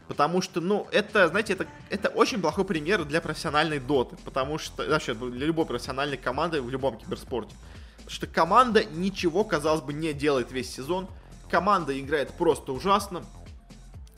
[0.08, 4.16] Потому что, ну, это, знаете, это, это очень плохой пример для профессиональной доты.
[4.24, 7.54] Потому что, вообще, для любой профессиональной команды в любом киберспорте.
[7.96, 11.08] Потому что команда ничего, казалось бы, не делает весь сезон.
[11.50, 13.22] Команда играет просто ужасно.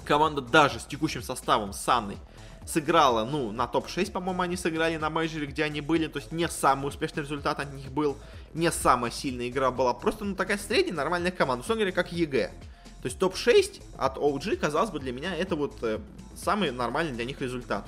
[0.04, 2.18] Команда даже с текущим составом, с Анной,
[2.66, 6.48] сыграла, ну, на топ-6, по-моему, они сыграли на мейджоре, где они были, то есть не
[6.48, 8.16] самый успешный результат от них был,
[8.54, 12.51] не самая сильная игра была, просто, ну, такая средняя, нормальная команда, условно говоря, как EG.
[13.02, 15.98] То есть топ-6 от OG, казалось бы, для меня это вот э,
[16.34, 17.86] самый нормальный для них результат.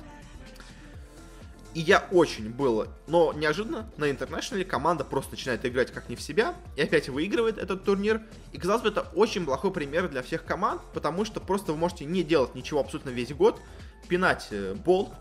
[1.73, 6.21] И я очень был, но неожиданно на интернешнале команда просто начинает играть как не в
[6.21, 8.21] себя и опять выигрывает этот турнир.
[8.51, 12.05] И казалось бы, это очень плохой пример для всех команд, потому что просто вы можете
[12.05, 13.59] не делать ничего абсолютно весь год,
[14.07, 15.11] пинать э, болт,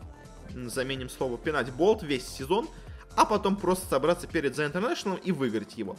[0.54, 2.68] заменим слово пинать болт весь сезон,
[3.16, 5.96] а потом просто собраться перед The International и выиграть его.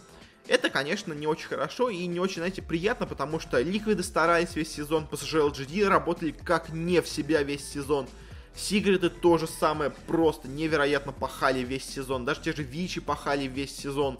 [0.48, 4.74] Это, конечно, не очень хорошо и не очень, знаете, приятно, потому что Ликвиды старались весь
[4.74, 8.08] сезон, PSG LGD работали как не в себя весь сезон.
[8.56, 12.26] Сигриты тоже самое, просто невероятно пахали весь сезон.
[12.26, 14.20] Даже те же Вичи пахали весь сезон.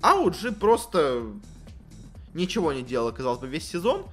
[0.00, 1.26] А OG просто
[2.32, 4.06] ничего не делал, казалось бы, весь сезон.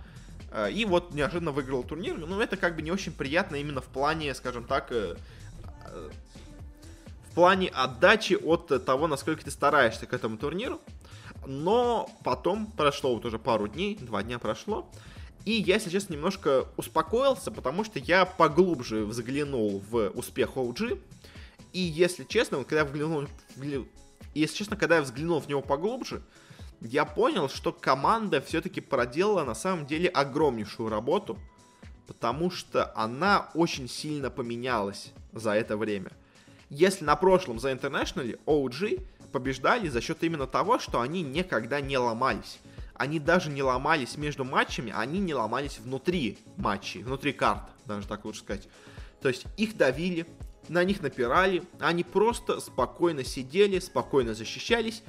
[0.52, 2.18] Э, и вот неожиданно выиграл турнир.
[2.18, 5.16] Ну, это как бы не очень приятно именно в плане, скажем так, э,
[5.86, 6.10] э,
[7.30, 10.82] в плане отдачи от того, насколько ты стараешься к этому турниру.
[11.48, 14.88] Но потом прошло вот уже пару дней, два дня прошло.
[15.46, 21.02] И я, если честно, немножко успокоился, потому что я поглубже взглянул в успех OG.
[21.74, 23.28] И, если честно, когда я взглянул,
[24.36, 26.22] если честно, когда я взглянул в него поглубже,
[26.82, 31.38] я понял, что команда все-таки проделала на самом деле огромнейшую работу,
[32.08, 36.12] потому что она очень сильно поменялась за это время.
[36.70, 41.98] Если на прошлом за International OG побеждали за счет именно того, что они никогда не
[41.98, 42.60] ломались.
[42.96, 48.26] Они даже не ломались между матчами, они не ломались внутри матчей, внутри карт, даже так
[48.26, 48.68] лучше сказать.
[49.22, 50.28] То есть их давили,
[50.68, 55.04] на них напирали, они просто спокойно сидели, спокойно защищались,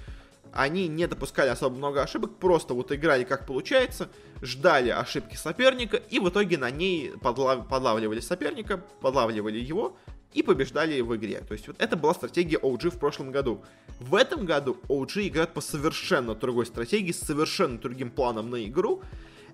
[0.53, 4.09] они не допускали особо много ошибок, просто вот играли как получается,
[4.43, 7.69] ждали ошибки соперника и в итоге на ней подлав...
[7.69, 9.97] подлавливали соперника, подлавливали его
[10.33, 11.41] и побеждали в игре.
[11.47, 13.63] То есть вот это была стратегия OG в прошлом году.
[14.01, 19.03] В этом году OG играет по совершенно другой стратегии, с совершенно другим планом на игру.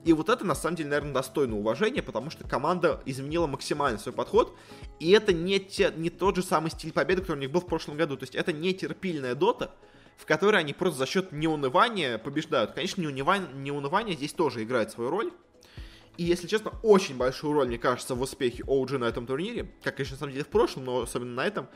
[0.05, 4.15] И вот это, на самом деле, наверное, достойно уважения, потому что команда изменила максимально свой
[4.15, 4.57] подход.
[5.01, 7.67] И это не, те, не тот же самый стиль победы, который у них был в
[7.67, 8.17] прошлом году.
[8.17, 9.75] То есть это не терпильная дота,
[10.19, 12.73] в которой они просто за счет неунывания побеждают.
[12.73, 15.33] Конечно, неунывание, неунывание здесь тоже играет свою роль.
[16.17, 19.97] И, если честно, очень большую роль, мне кажется, в успехе OG на этом турнире, как,
[19.97, 21.69] конечно, на самом деле в прошлом, но особенно на этом,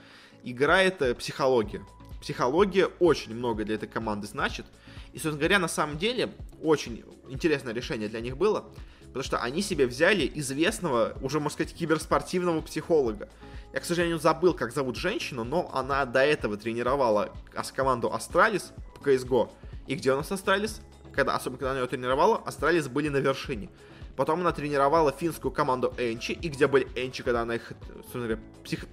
[0.43, 1.81] играет э, психология.
[2.21, 4.67] Психология очень много для этой команды значит.
[5.13, 8.65] И, собственно говоря, на самом деле, очень интересное решение для них было,
[9.07, 13.29] потому что они себе взяли известного, уже, можно сказать, киберспортивного психолога.
[13.73, 17.33] Я, к сожалению, забыл, как зовут женщину, но она до этого тренировала
[17.75, 19.51] команду Astralis по CSGO.
[19.87, 20.81] И где у нас Astralis?
[21.13, 23.71] Когда, особенно когда она ее тренировала, Astralis были на вершине.
[24.17, 27.73] Потом она тренировала финскую команду ENCE, и где были ENCE, когда она их,
[28.13, 28.87] говоря, псих...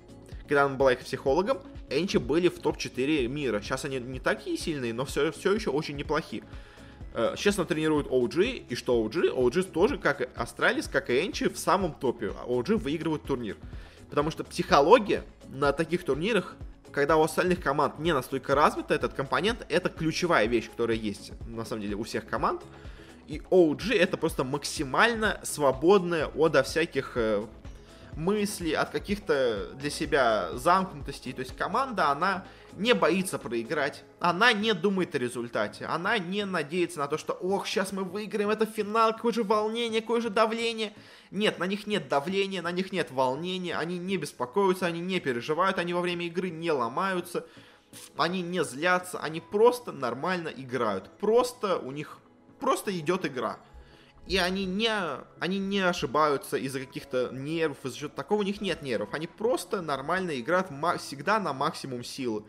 [0.43, 1.59] когда она была их психологом,
[1.89, 3.59] ENCE были в топ-4 мира.
[3.61, 6.43] Сейчас они не такие сильные, но все, все еще очень неплохие.
[7.35, 9.35] Сейчас она тренирует OG, и что OG?
[9.35, 12.27] OG тоже, как и Astralis, как и ENCE, в самом топе.
[12.47, 13.57] OG выигрывают турнир.
[14.09, 16.55] Потому что психология на таких турнирах,
[16.91, 21.65] когда у остальных команд не настолько развита, этот компонент, это ключевая вещь, которая есть, на
[21.65, 22.61] самом деле, у всех команд.
[23.27, 27.15] И OG это просто максимально свободная от всяких
[28.19, 31.33] мыслей, от каких-то для себя замкнутостей.
[31.33, 36.99] То есть команда, она не боится проиграть, она не думает о результате, она не надеется
[36.99, 40.93] на то, что ох, сейчас мы выиграем, это финал, какое же волнение, какое же давление.
[41.31, 45.79] Нет, на них нет давления, на них нет волнения, они не беспокоятся, они не переживают,
[45.79, 47.45] они во время игры не ломаются,
[48.17, 51.09] они не злятся, они просто нормально играют.
[51.19, 52.19] Просто у них
[52.59, 53.59] просто идет игра.
[54.29, 54.91] И они не,
[55.39, 59.11] они не ошибаются из-за каких-то нервов, из-за чего-то такого, у них нет нервов.
[59.15, 60.67] Они просто нормально играют
[61.01, 62.43] всегда на максимум силы.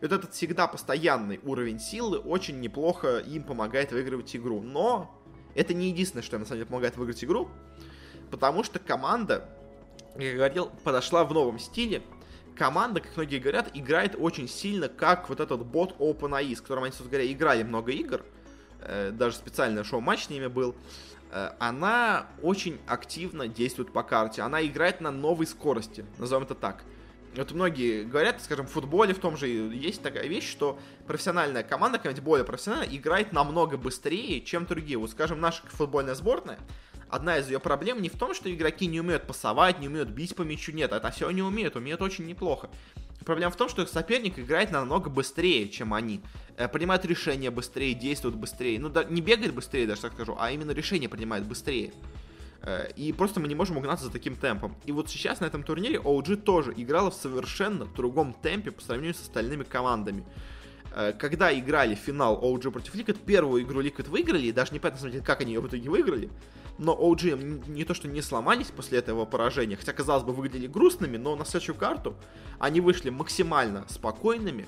[0.00, 4.60] И вот этот всегда постоянный уровень силы очень неплохо им помогает выигрывать игру.
[4.62, 5.20] Но
[5.56, 7.48] это не единственное, что им на самом деле помогает выиграть игру.
[8.30, 9.48] Потому что команда,
[10.12, 12.02] как я говорил, подошла в новом стиле.
[12.56, 16.92] Команда, как многие говорят, играет очень сильно, как вот этот бот OpenAI, с которым они,
[16.92, 18.22] собственно говоря, играли много игр.
[18.82, 20.76] Э, даже специальное шоу-матч с ними был.
[21.34, 24.42] Э, она очень активно действует по карте.
[24.42, 26.84] Она играет на новой скорости, назовем это так.
[27.36, 30.78] Вот многие говорят, скажем, в футболе в том же есть такая вещь, что
[31.08, 34.96] профессиональная команда, какая-нибудь более профессиональная, играет намного быстрее, чем другие.
[34.96, 36.60] Вот, скажем, наша футбольная сборная,
[37.08, 40.36] одна из ее проблем не в том, что игроки не умеют пасовать, не умеют бить
[40.36, 42.70] по мячу, нет, это все они умеют, умеют очень неплохо.
[43.24, 46.20] Проблема в том, что их соперник играет намного быстрее, чем они.
[46.56, 48.78] Э, принимает решения быстрее, действует быстрее.
[48.78, 51.92] Ну, да, не бегает быстрее, даже так скажу, а именно решения принимает быстрее.
[52.62, 54.76] Э, и просто мы не можем угнаться за таким темпом.
[54.84, 59.14] И вот сейчас на этом турнире OG тоже играла в совершенно другом темпе по сравнению
[59.14, 60.24] с остальными командами.
[60.94, 65.10] Э, когда играли финал OG против Liquid, первую игру Liquid выиграли, и даже не понятно,
[65.20, 66.30] как они ее в итоге выиграли,
[66.78, 71.16] но OG не то что не сломались после этого поражения, хотя, казалось бы, выглядели грустными,
[71.16, 72.14] но на следующую карту
[72.58, 74.66] они вышли максимально спокойными,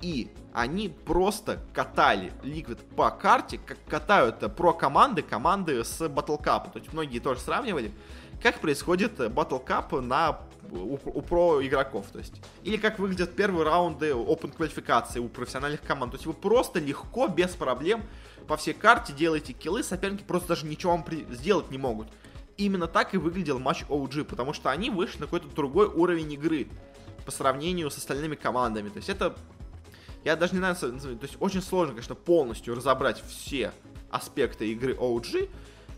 [0.00, 6.72] и они просто катали Liquid по карте, как катают про команды, команды с Battle Cup.
[6.72, 7.92] То есть многие тоже сравнивали,
[8.42, 10.40] как происходит Battle Cup на
[10.70, 12.34] у, у про игроков, то есть.
[12.62, 16.12] Или как выглядят первые раунды open квалификации у профессиональных команд.
[16.12, 18.02] То есть вы просто легко, без проблем
[18.46, 21.26] по всей карте делаете киллы, соперники просто даже ничего вам при...
[21.34, 22.08] сделать не могут.
[22.56, 26.68] Именно так и выглядел матч OG, потому что они вышли на какой-то другой уровень игры
[27.24, 28.88] по сравнению с остальными командами.
[28.88, 29.36] То есть это...
[30.24, 33.72] Я даже не знаю, то есть очень сложно, конечно, полностью разобрать все
[34.10, 35.48] аспекты игры OG,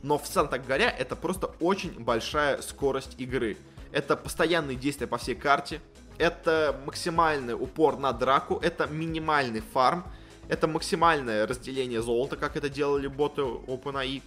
[0.03, 3.57] но в целом так говоря, это просто очень большая скорость игры.
[3.91, 5.81] Это постоянные действия по всей карте,
[6.19, 10.05] это максимальный упор на драку, это минимальный фарм,
[10.49, 14.23] это максимальное разделение золота, как это делали боты OpenAI.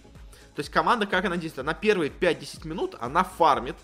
[0.54, 1.66] То есть команда, как она действует?
[1.66, 3.76] На первые 5-10 минут она фармит,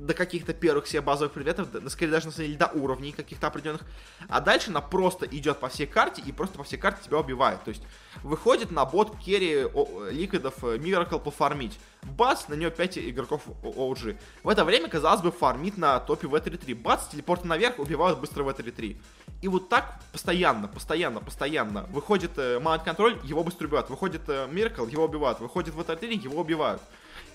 [0.00, 3.82] до каких-то первых себе базовых предметов, скорее даже на самом деле до уровней каких-то определенных.
[4.28, 7.62] А дальше она просто идет по всей карте и просто по всей карте тебя убивает.
[7.64, 7.82] То есть
[8.22, 9.66] выходит на бот керри
[10.10, 11.78] ликвидов Миракл э, пофармить.
[12.02, 14.16] Бац, на нее 5 игроков OG.
[14.42, 18.42] В это время, казалось бы, фармит на топе в 3 Бац, телепорт наверх, убивают быстро
[18.42, 19.00] в 3
[19.42, 21.82] И вот так постоянно, постоянно, постоянно.
[21.90, 23.90] Выходит э, Mind Control, его быстро убивают.
[23.90, 25.40] Выходит э, Miracle, его убивают.
[25.40, 26.80] Выходит в 3 его убивают.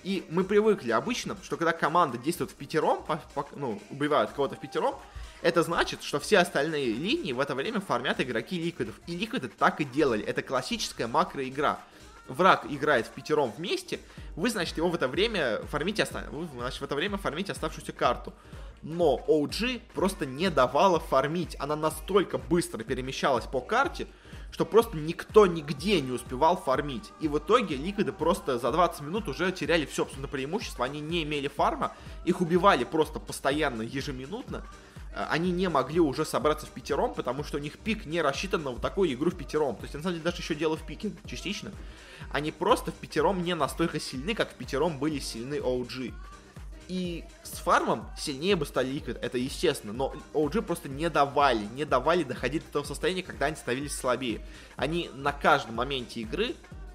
[0.06, 4.54] И мы привыкли обычно, что когда команда действует в пятером, по, по, ну, убивают кого-то
[4.54, 4.94] в пятером,
[5.42, 8.94] это значит, что все остальные линии в это время фармят игроки ликвидов.
[9.08, 10.24] И ликвиды так и делали.
[10.24, 11.80] Это классическая макроигра.
[12.28, 13.98] Враг играет в пятером вместе,
[14.36, 16.24] вы, значит, его в это время фармите, оста...
[16.30, 18.32] вы, значит, в это время фармите оставшуюся карту.
[18.82, 21.56] Но OG просто не давала фармить.
[21.58, 24.06] Она настолько быстро перемещалась по карте,
[24.56, 27.12] что просто никто нигде не успевал фармить.
[27.20, 31.24] И в итоге ликвиды просто за 20 минут уже теряли все абсолютно преимущество, они не
[31.24, 31.92] имели фарма,
[32.24, 34.64] их убивали просто постоянно, ежеминутно.
[35.12, 38.62] э, они не могли уже собраться в пятером, потому что у них пик не рассчитан
[38.62, 39.76] на вот такую игру в пятером.
[39.76, 41.70] То есть, на самом деле, даже еще дело в пике частично.
[42.32, 46.14] Они просто в пятером не настолько сильны, как в пятером были сильны OG.
[46.88, 51.84] И с фармом сильнее бы стали Liquid, это естественно, но OG просто не давали, не
[51.84, 54.40] давали доходить до того состояния, когда они становились слабее.
[54.76, 56.54] Они на каждом моменте игры,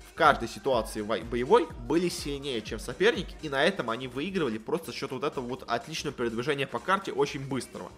[0.09, 4.97] в каждой ситуации боевой, были сильнее, чем соперники, и на этом они выигрывали просто за
[4.97, 7.91] счет вот этого вот отличного передвижения по карте, очень быстрого.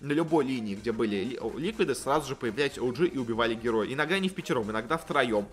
[0.00, 3.92] На любой линии, где были ликвиды, сразу же появлялись OG и убивали героя.
[3.92, 5.48] Иногда не в пятером, иногда втроем.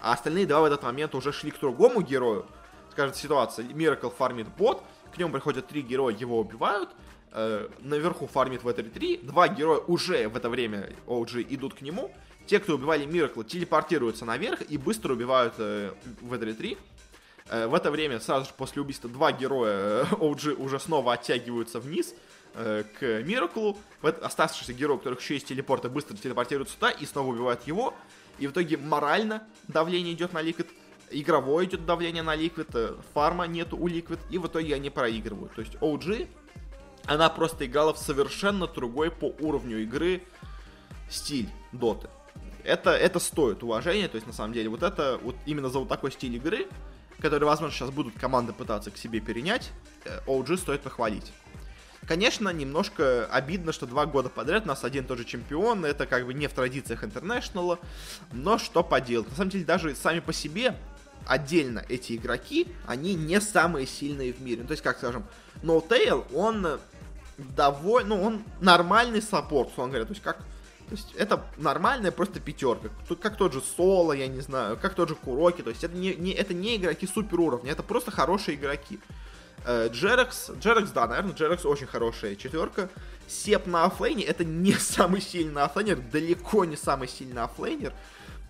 [0.00, 2.46] А остальные два в этот момент уже шли к другому герою.
[2.90, 4.82] Скажем, ситуация, Miracle фармит бот,
[5.16, 6.90] к нему приходят три героя, его убивают,
[7.32, 11.80] э, наверху фармит в этой 3, два героя уже в это время OG идут к
[11.80, 12.12] нему,
[12.46, 16.78] те, кто убивали Миракла, телепортируются наверх и быстро убивают э, в этой 3.
[17.48, 21.80] Э, в это время, сразу же после убийства, два героя э, OG уже снова оттягиваются
[21.80, 22.14] вниз
[22.54, 23.78] э, к Мираклу.
[24.02, 27.94] Оставшийся герой, у которых еще есть телепорты, быстро телепортируются туда и снова убивают его.
[28.38, 30.68] И в итоге морально давление идет на Ликвид,
[31.10, 35.54] игровое идет давление на Liquid, э, фарма нету у Liquid, и в итоге они проигрывают.
[35.54, 36.28] То есть OG,
[37.06, 40.22] она просто играла в совершенно другой по уровню игры
[41.08, 42.08] стиль доты.
[42.64, 45.88] Это, это стоит уважения, то есть на самом деле вот это, вот именно за вот
[45.88, 46.66] такой стиль игры,
[47.20, 49.70] который, возможно, сейчас будут команды пытаться к себе перенять,
[50.26, 51.32] OG э, стоит похвалить.
[52.06, 55.84] Конечно, немножко обидно, что два года подряд у нас один и тот же чемпион.
[55.84, 57.80] Это как бы не в традициях International а.
[58.32, 59.28] Но что поделать.
[59.30, 60.76] На самом деле, даже сами по себе
[61.26, 64.62] отдельно эти игроки, они не самые сильные в мире.
[64.62, 65.24] Ну, то есть, как скажем,
[65.62, 66.78] N0tail, он
[67.38, 70.04] довольно, ну, он нормальный support, честно говоря.
[70.04, 70.38] То есть, как
[70.88, 72.90] то есть это нормальная просто пятерка.
[73.20, 75.62] Как тот же Соло, я не знаю, как тот же KuroKy.
[75.62, 79.00] То есть это не, не, это не игроки супер уровня, это просто хорошие игроки.
[79.66, 82.88] JerAx, JerAx, да, наверное, JerAx очень хорошая четверка.
[83.26, 87.92] Ceb на offlane е, это не самый сильный offlaner, далеко не самый сильный offlaner,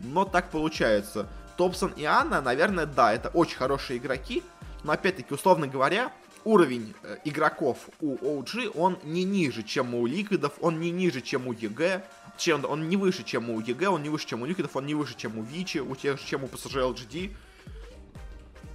[0.01, 1.27] но так получается.
[1.57, 4.42] Topson и Ana, наверное, да, это очень хорошие игроки,
[4.84, 6.12] но опять-таки, условно говоря,
[6.44, 11.20] уровень э, игроков у OG, он не ниже, чем у Liquid ов, он не ниже,
[11.20, 12.05] чем у EG,
[12.38, 14.86] чем, он не выше, чем у EG, он не выше, чем у Liquid ов, он
[14.86, 17.32] не выше, чем у Vici, у тех же, чем у PSG LGD.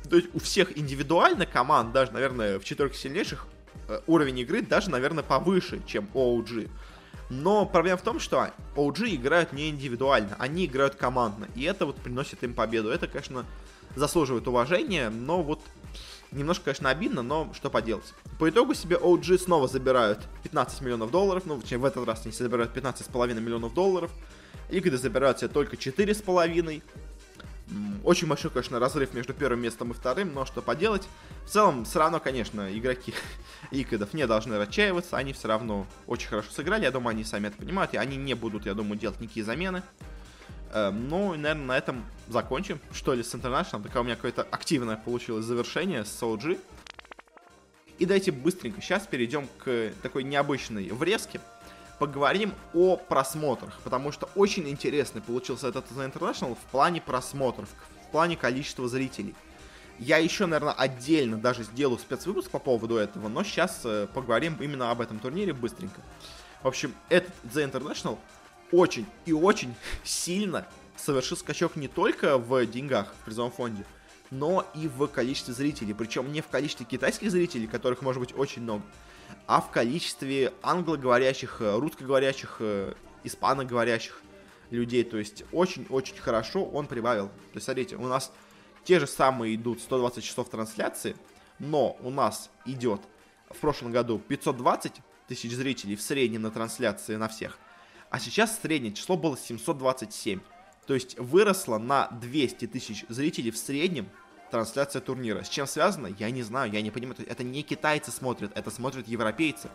[0.09, 3.47] То есть у всех индивидуально команд, даже, наверное, в четверке сильнейших,
[3.87, 6.69] э, уровень игры даже, наверное, повыше, чем OG.
[7.29, 11.47] Но проблема в том, что OG играют не индивидуально, они играют командно.
[11.55, 12.89] И это вот приносит им победу.
[12.89, 13.45] Это, конечно,
[13.95, 15.61] заслуживает уважения, но вот
[16.31, 18.13] немножко, конечно, обидно, но что поделать.
[18.39, 22.75] По итогу себе OG снова забирают 15 миллионов долларов, ну, в этот раз они забирают
[22.75, 24.11] 15,5 миллионов долларов.
[24.69, 26.81] Ликвиды забирают себе только 4,5.
[28.03, 31.07] Очень большой, конечно, разрыв между первым местом и вторым, но что поделать.
[31.45, 33.13] В целом, все равно, конечно, игроки
[33.71, 37.57] Ликвидов не должны отчаиваться, они все равно очень хорошо сыграли, я думаю, они сами это
[37.57, 39.83] понимают, и они не будут, я думаю, делать никакие замены.
[40.73, 43.83] Эм, ну, наверное, на этом закончим, что ли, с International.
[43.83, 46.59] Такое у меня какое-то активное получилось завершение с OG.
[47.99, 51.39] И давайте быстренько сейчас перейдем к такой необычной врезке
[52.01, 57.69] поговорим о просмотрах, потому что очень интересный получился этот The International в плане просмотров,
[58.07, 59.35] в плане количества зрителей.
[59.99, 64.89] Я еще, наверное, отдельно даже сделаю спецвыпуск по поводу этого, но сейчас э, поговорим именно
[64.89, 66.01] об этом турнире быстренько.
[66.63, 68.17] В общем, этот The International
[68.71, 70.65] очень и очень сильно
[70.97, 73.85] совершил скачок не только в деньгах в призовом фонде,
[74.31, 75.93] но и в количестве зрителей.
[75.93, 78.81] Причем не в количестве китайских зрителей, которых может быть очень много,
[79.47, 84.21] а в количестве англоговорящих, э, русскоговорящих, э, испаноговорящих
[84.69, 85.03] людей.
[85.03, 87.27] То есть очень-очень хорошо он прибавил.
[87.27, 88.31] То есть смотрите, у нас
[88.83, 91.15] те же самые идут 120 часов трансляции,
[91.59, 93.01] но у нас идет
[93.49, 94.93] в прошлом году 520
[95.27, 97.57] тысяч зрителей в среднем на трансляции на всех,
[98.09, 100.39] а сейчас среднее число было 727.
[100.87, 104.09] То есть выросло на 200 тысяч зрителей в среднем
[104.51, 105.43] трансляция турнира.
[105.43, 107.17] С чем связано, я не знаю, я не понимаю.
[107.27, 109.69] Это не китайцы смотрят, это смотрят европейцы.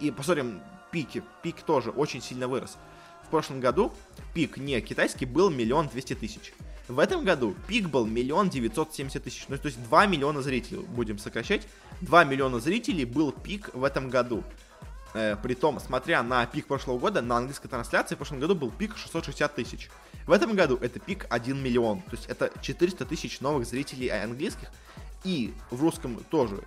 [0.00, 0.60] И посмотрим,
[0.90, 1.22] пики.
[1.42, 2.76] Пик тоже очень сильно вырос.
[3.24, 3.92] В прошлом году
[4.34, 6.52] пик не китайский был миллион двести тысяч.
[6.88, 9.46] В этом году пик был миллион девятьсот семьдесят тысяч.
[9.48, 11.66] Ну, то есть 2 миллиона зрителей, будем сокращать.
[12.02, 14.44] 2 миллиона зрителей был пик в этом году.
[15.14, 18.96] Э, притом, смотря на пик прошлого года, на английской трансляции в прошлом году был пик
[18.96, 19.88] 660 тысяч.
[20.26, 22.00] В этом году это пик 1 миллион.
[22.02, 24.68] То есть это 400 тысяч новых зрителей английских.
[25.24, 26.62] И в русском тоже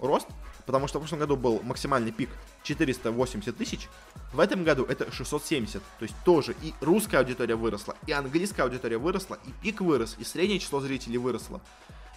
[0.00, 0.26] рост,
[0.66, 2.30] потому что в прошлом году был максимальный пик
[2.62, 3.88] 480 тысяч.
[4.32, 5.82] В этом году это 670.
[5.98, 10.24] То есть тоже и русская аудитория выросла, и английская аудитория выросла, и пик вырос, и
[10.24, 11.60] среднее число зрителей выросло.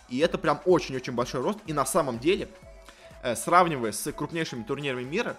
[0.10, 1.60] И это прям очень-очень большой рост.
[1.68, 2.50] И на самом деле
[3.22, 5.36] Э, сравнивая с крупнейшими турнирами мира,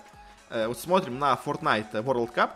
[0.50, 2.50] э, вот смотрим на Fortnite World Cup,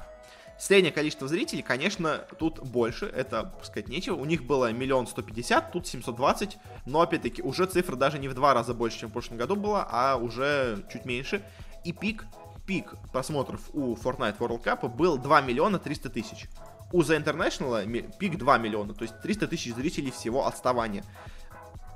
[0.58, 4.14] Среднее количество зрителей, конечно, тут больше, это сказать нечего.
[4.14, 8.34] У них было миллион сто пятьдесят, тут 720, но опять-таки уже цифра даже не в
[8.34, 11.44] два раза больше, чем в прошлом году была, а уже чуть меньше.
[11.84, 12.24] И пик,
[12.66, 16.46] пик просмотров у Fortnite World Cup был 2 миллиона 300 тысяч.
[16.92, 21.04] У The International пик 2 миллиона, то есть 300 тысяч зрителей всего отставания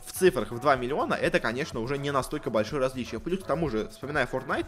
[0.04, 3.20] в цифрах в 2 миллиона, это, конечно, уже не настолько большое различие.
[3.20, 4.66] Плюс к тому же, вспоминая Fortnite,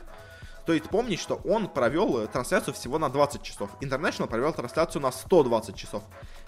[0.71, 3.71] Стоит помнить, что он провел э, трансляцию всего на 20 часов.
[3.81, 6.05] International провел трансляцию на 120 часов.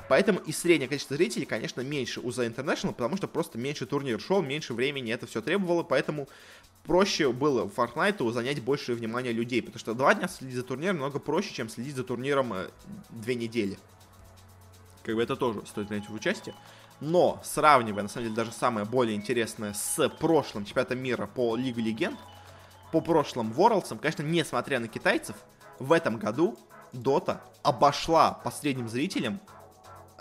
[0.09, 4.21] Поэтому и среднее количество зрителей, конечно, меньше у The International, потому что просто меньше турнир
[4.21, 6.29] шел, меньше времени это все требовало, поэтому
[6.85, 11.19] проще было Fortnite занять больше внимания людей, потому что два дня следить за турниром много
[11.19, 12.69] проще, чем следить за турниром э,
[13.11, 13.77] две недели.
[15.03, 16.55] Как бы это тоже стоит принять в участие.
[17.01, 21.81] Но, сравнивая, на самом деле, даже самое более интересное с прошлым чемпионатом мира по Лигу
[21.81, 22.17] Легенд,
[22.93, 25.35] по прошлым Worlds, конечно, несмотря на китайцев,
[25.79, 26.59] в этом году
[26.93, 29.41] Dota обошла по средним зрителям,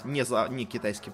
[0.04, 1.14] не, за, не китайским,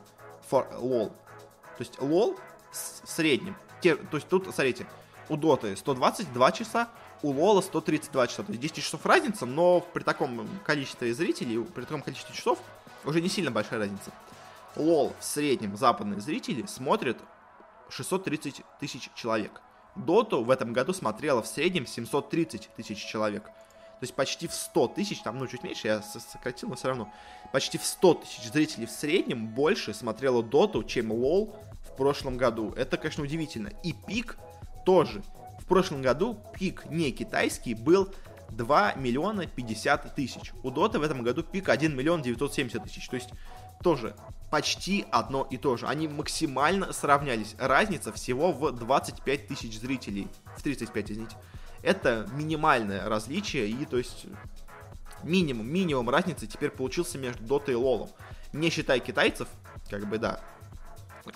[0.50, 1.10] for LOL.
[1.10, 2.38] То есть LOL
[2.72, 4.88] в среднем, те, то есть тут, смотрите,
[5.30, 6.90] у Dota 122 часа,
[7.24, 8.44] у Лола 132 часа.
[8.44, 12.60] То есть 10 часов разница, но при таком количестве зрителей, при таком количестве часов
[13.04, 14.12] уже не сильно большая разница.
[14.76, 17.18] Лол в среднем западные зрители смотрят
[17.90, 19.62] 630 тысяч человек.
[20.06, 23.44] Доту в этом году смотрело в среднем 730 тысяч человек.
[23.44, 27.12] То есть почти в 100 тысяч, там, ну, чуть меньше, я сократил, но все равно.
[27.52, 32.74] Почти в 100 тысяч зрителей в среднем больше смотрело Доту, чем Лол в прошлом году.
[32.74, 33.72] Это, конечно, удивительно.
[33.84, 34.38] И пик
[34.86, 35.24] тоже.
[35.60, 38.14] В прошлом году пик не китайский был
[38.52, 40.54] 2 миллиона 50 тысяч.
[40.62, 43.08] У Доты в этом году пик 1 миллион 970 тысяч.
[43.10, 43.30] То есть
[43.82, 44.16] тоже
[44.50, 45.88] почти одно и то же.
[45.88, 47.56] Они максимально сравнялись.
[47.58, 50.28] Разница всего в 25 тысяч зрителей.
[50.56, 51.36] В 35, извините.
[51.84, 54.26] Это минимальное различие, и то есть
[55.24, 58.10] минимум, минимум разницы теперь получился между Дотой и Лолом.
[58.54, 59.48] Не считая китайцев,
[59.90, 60.42] как бы да.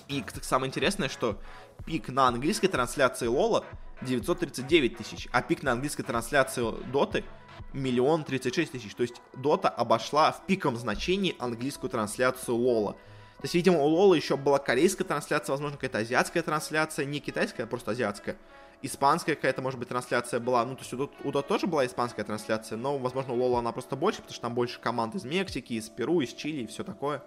[0.08, 1.40] И самое интересное, что
[1.84, 3.64] пик на английской трансляции Лола
[4.00, 7.24] 939 тысяч, а пик на английской трансляции Доты
[7.72, 8.94] миллион тридцать шесть тысяч.
[8.94, 12.92] То есть Дота обошла в пиковом значении английскую трансляцию Лола.
[12.92, 17.64] То есть, видимо, у Лола еще была корейская трансляция, возможно, какая-то азиатская трансляция, не китайская,
[17.64, 18.36] а просто азиатская.
[18.82, 20.64] Испанская какая-то, может быть, трансляция была.
[20.64, 23.58] Ну, то есть у Дота, у Дота тоже была испанская трансляция, но, возможно, у Лола
[23.58, 26.66] она просто больше, потому что там больше команд из Мексики, из Перу, из Чили и
[26.66, 27.22] все такое.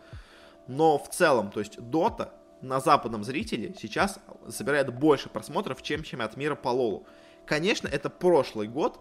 [0.68, 4.20] Но в целом, то есть Дота на западном зрителе сейчас
[4.50, 7.06] собирает больше просмотров, чем чемпионат мира по Лолу.
[7.46, 9.00] Конечно, это прошлый год,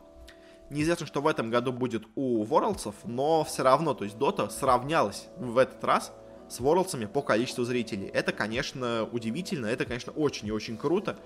[0.71, 5.29] Неизвестно, что в этом году будет у Ворлдсов, но все равно, то есть Dota сравнялась
[5.37, 6.12] в этот раз
[6.49, 8.09] с Ворлдсами по количеству зрителей.
[8.09, 11.19] Это, конечно, удивительно, это, конечно, очень и очень круто.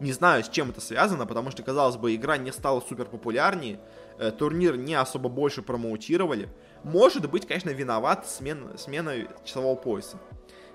[0.00, 3.78] Не знаю, с чем это связано, потому что, казалось бы, игра не стала супер популярнее,
[4.18, 6.48] э, турнир не особо больше промоутировали.
[6.84, 10.18] Может быть, конечно, виноват смена, смена часового пояса.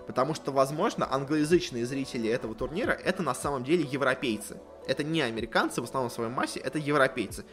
[0.06, 4.62] Потому что, возможно, англоязычные зрители этого турнира это на самом деле европейцы.
[4.88, 7.46] Это не американцы в основном в своей массе, это европейцы.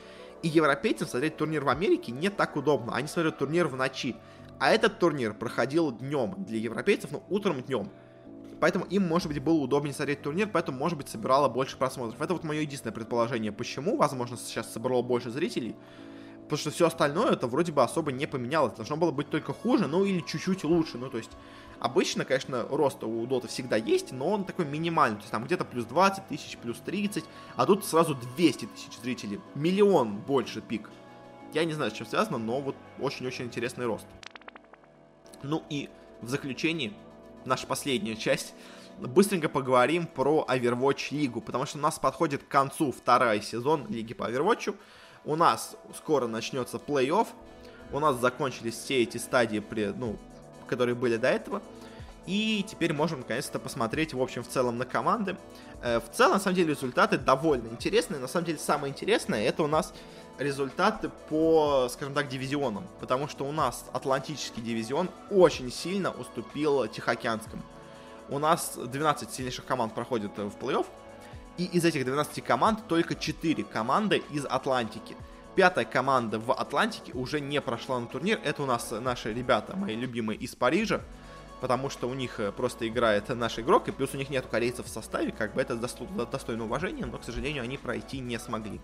[0.43, 2.95] И европейцам смотреть турнир в Америке не так удобно.
[2.95, 4.17] Они смотрят турнир в ночи.
[4.59, 7.91] А этот турнир проходил днем для европейцев, ну, утром днем.
[8.61, 12.21] Поэтому им, может быть, было удобнее смотреть турнир, поэтому, может быть, собирало больше просмотров.
[12.21, 15.75] Это вот мое единственное предположение, почему, возможно, сейчас собрало больше зрителей.
[16.53, 18.75] Потому что все остальное это вроде бы особо не поменялось.
[18.75, 20.99] Должно было быть только хуже, ну или чуть-чуть лучше.
[20.99, 21.31] Ну, то есть,
[21.81, 25.17] Обычно, конечно, рост у Доты всегда есть, но он такой минимальный.
[25.17, 27.25] То есть там где-то плюс 20 тысяч, плюс 30,
[27.57, 29.41] а тут сразу 200 тысяч зрителей.
[29.55, 30.91] Миллион больше пик.
[31.55, 34.07] Я не знаю, с чем связано, но вот очень-очень интересный рост.
[35.43, 35.89] Ну и
[36.21, 36.93] в заключении,
[37.47, 38.53] наша последняя часть,
[38.99, 44.13] быстренько поговорим про Overwatch Лигу, потому что у нас подходит к концу второй сезон Лиги
[44.13, 44.77] по Overwatch.
[45.25, 47.29] У нас скоро начнется плей-офф,
[47.93, 50.17] у нас закончились все эти стадии, при, ну,
[50.67, 51.63] которые были до этого.
[52.27, 55.37] И теперь можем наконец-то посмотреть, в общем, в целом на команды.
[55.83, 58.21] Э, в целом, на самом деле, результаты довольно интересные.
[58.21, 59.93] На самом деле, самое интересное, это у нас
[60.39, 62.87] результаты по, скажем так, дивизионам.
[63.01, 67.63] Потому что у нас Атлантический дивизион очень сильно уступил Тихоокеанскому.
[68.29, 70.87] У нас 12 сильнейших команд проходят в плей-офф.
[71.59, 75.17] И из этих 12 команд только 4 команды из Атлантики.
[75.55, 78.41] Пятая команда в Атлантике уже не прошла на турнир.
[78.43, 81.03] Это у нас наши ребята, мои любимые из Парижа.
[81.61, 84.87] Потому что у них э, просто играет наш игрок, и плюс у них нету корейцев
[84.87, 88.81] в составе, как бы это достойно уважения, но, к сожалению, они пройти не смогли.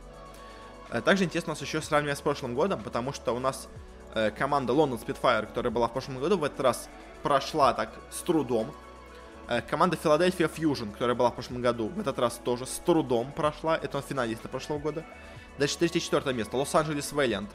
[0.90, 3.68] Э, также интересно у нас еще сравнивать с прошлым годом, потому что у нас
[4.14, 6.88] э, команда London Spitfire, которая была в прошлом году, в этот раз
[7.22, 8.72] прошла так с трудом.
[9.68, 13.76] Команда Philadelphia Fusion, которая была в прошлом году, в этот раз тоже с трудом прошла.
[13.76, 15.04] Это финалисты прошлого года.
[15.58, 16.56] Дальше третье-четвертое место.
[16.56, 17.50] Лос-Анджелес Вэллиант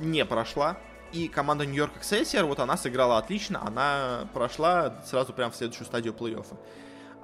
[0.00, 0.76] не прошла.
[1.12, 6.12] И команда Нью-Йорк Эксельсиор, вот она сыграла отлично, она прошла сразу прям в следующую стадию
[6.12, 6.58] плей-оффа.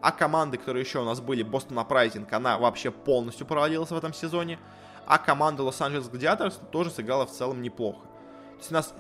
[0.01, 4.15] А команды, которые еще у нас были, Бостон Апрайзинг, она вообще полностью провалилась в этом
[4.15, 4.61] сезоне.
[5.07, 8.03] А команда Лос-Анджелес Гладиаторс тоже сыграла в целом неплохо.
[8.03, 8.95] То есть у нас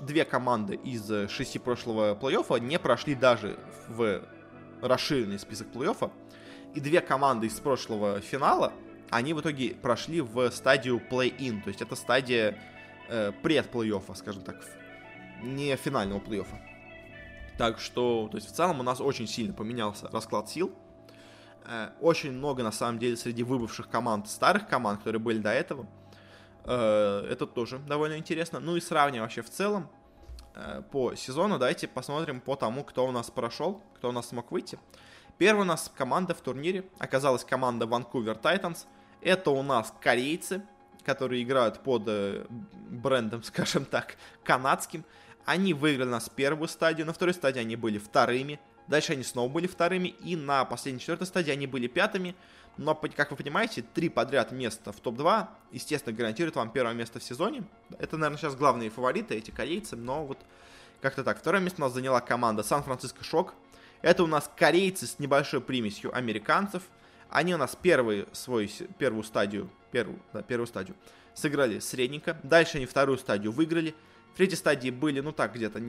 [0.00, 3.56] две команды из шести прошлого плей-оффа не прошли даже
[3.88, 4.20] в
[4.86, 6.10] расширенный список плей-оффа.
[6.74, 8.72] И две команды из прошлого финала,
[9.10, 11.62] они в итоге прошли в стадию плей-ин.
[11.62, 12.58] То есть это стадия
[13.08, 14.56] э, пред-плей-оффа, скажем так,
[15.42, 16.58] не финального плей-оффа.
[17.56, 20.72] Так что, то есть в целом у нас очень сильно поменялся расклад сил.
[21.66, 25.86] Э, очень много, на самом деле, среди выбывших команд, старых команд, которые были до этого.
[26.64, 28.58] Э, это тоже довольно интересно.
[28.58, 29.88] Ну и сравнивая вообще в целом
[30.90, 34.78] по сезону, давайте посмотрим по тому, кто у нас прошел, кто у нас смог выйти.
[35.36, 38.86] Первая у нас команда в турнире оказалась команда Vancouver Titans.
[39.20, 40.62] Это у нас корейцы,
[41.04, 45.04] которые играют под э, брендом, скажем так, канадским.
[45.44, 49.66] Они выиграли нас первую стадию, на второй стадии они были вторыми, дальше они снова были
[49.66, 52.34] вторыми, и на последней четвертой стадии они были пятыми.
[52.76, 57.22] Но, как вы понимаете, три подряд места в топ-2, естественно, гарантирует вам первое место в
[57.22, 57.62] сезоне.
[57.98, 60.38] Это, наверное, сейчас главные фавориты, эти корейцы, но вот
[61.00, 61.38] как-то так.
[61.38, 63.54] Второе место у нас заняла команда Сан-Франциско Шок.
[64.02, 66.82] Это у нас корейцы с небольшой примесью американцев.
[67.30, 70.96] Они у нас первые свой, первую стадию первую, да, первую стадию,
[71.34, 72.36] сыграли средненько.
[72.42, 73.94] Дальше они вторую стадию выиграли.
[74.34, 75.80] В третьей стадии были, ну так, где-то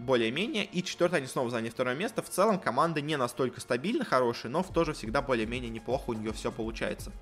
[0.00, 0.64] более-менее.
[0.64, 2.20] И четвертая они снова заняли второе место.
[2.20, 6.32] В целом команда не настолько стабильно хорошая, но в тоже всегда более-менее неплохо у нее
[6.32, 7.12] все получается.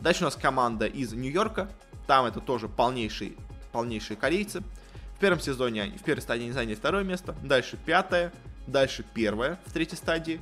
[0.00, 1.70] Дальше у нас команда из Нью-Йорка.
[2.08, 3.34] Там это тоже полнейшие,
[3.70, 4.64] полнейшие корейцы.
[5.14, 7.36] В первом сезоне, в первой стадии они заняли второе место.
[7.44, 8.32] Дальше пятое.
[8.66, 10.40] Дальше первое в третьей стадии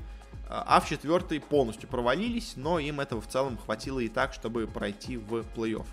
[0.52, 5.16] а в четвертой полностью провалились, но им этого в целом хватило и так, чтобы пройти
[5.16, 5.86] в плей-офф.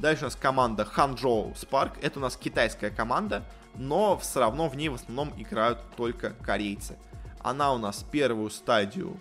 [0.00, 1.92] Дальше у нас команда Ханчжоу Спарк.
[2.00, 3.44] Это у нас китайская команда,
[3.74, 6.96] но все равно в ней в основном играют только корейцы.
[7.40, 9.20] Она у нас первую стадию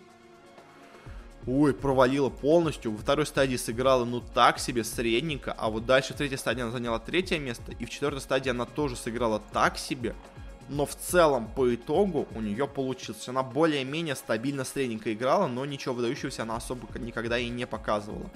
[1.47, 2.91] Ой, провалила полностью.
[2.91, 5.53] Во второй стадии сыграла, ну, так себе, средненько.
[5.57, 7.71] А вот дальше в третьей стадии она заняла третье место.
[7.71, 10.15] И в четвертой стадии она тоже сыграла так себе
[10.69, 13.27] но в целом по итогу у нее получилось.
[13.27, 18.29] Она более-менее стабильно средненько играла, но ничего выдающегося она особо никогда и не показывала.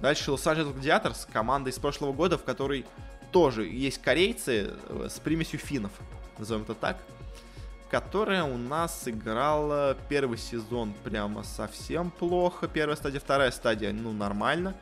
[0.00, 2.86] Дальше Лос-Анджелес Гладиаторс, команда из прошлого года, в которой
[3.32, 5.92] тоже есть корейцы э, с примесью финнов,
[6.38, 6.98] назовем это так,
[7.90, 14.74] которая у нас играла первый сезон прямо совсем плохо, первая стадия, вторая стадия, ну, нормально,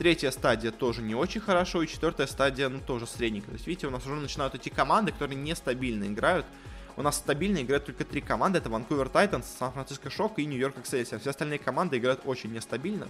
[0.00, 3.50] Третья стадия тоже не очень хорошо, и четвертая стадия, ну, тоже средненькая.
[3.50, 6.46] То есть, видите, у нас уже начинают идти команды, которые нестабильно играют.
[6.96, 8.56] У нас стабильно играют только три команды.
[8.56, 11.20] Это Ванкувер Тайтанс, Сан-Франциско Шок и Нью-Йорк Эксельсиор.
[11.20, 13.08] Все остальные команды играют очень нестабильно.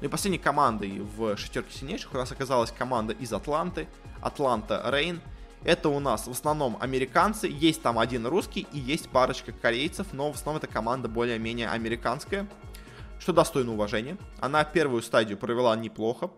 [0.00, 3.88] Ну и последней командой в шестерке сильнейших у нас оказалась команда из Атланты.
[4.20, 5.20] Атланта Рейн.
[5.64, 7.48] Это у нас в основном американцы.
[7.48, 12.46] Есть там один русский и есть парочка корейцев, но в основном эта команда более-менее американская
[13.18, 14.16] что достойно уважения.
[14.40, 16.30] Она первую стадию провела неплохо,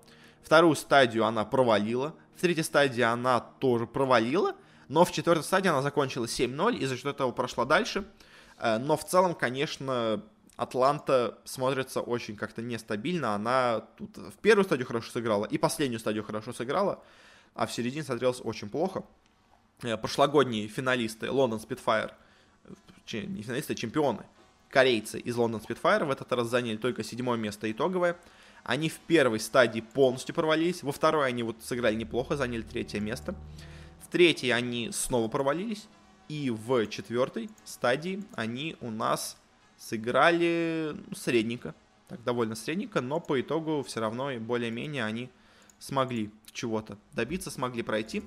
[0.43, 4.55] вторую стадию она провалила, в третьей стадии она тоже провалила,
[4.89, 8.05] но в четвертой стадии она закончила 7-0, и за счет этого прошла дальше.
[8.59, 10.23] Э, но в целом, конечно,
[10.61, 13.35] Атланта смотрится очень как-то нестабильно.
[13.35, 17.03] Она тут в первую стадию хорошо сыграла и последнюю стадию хорошо сыграла,
[17.55, 19.03] а в середине смотрелась очень плохо.
[19.81, 22.13] Э, прошлогодние финалисты Лондон Спитфайр,
[23.11, 24.27] не финалисты, а чемпионы,
[24.69, 28.19] корейцы из Лондон Спитфайр в этот раз заняли только седьмое место итоговое.
[28.63, 33.35] Они в первой стадии полностью провалились, во второй они вот сыграли неплохо, заняли третье место.
[34.05, 35.89] В третьей они снова провалились,
[36.29, 39.39] и в четвертой стадии они у нас
[39.81, 41.75] сыграли ну, средненько,
[42.07, 45.31] так довольно средненько, но по итогу все равно и более-менее они
[45.79, 48.23] смогли чего-то добиться, смогли пройти.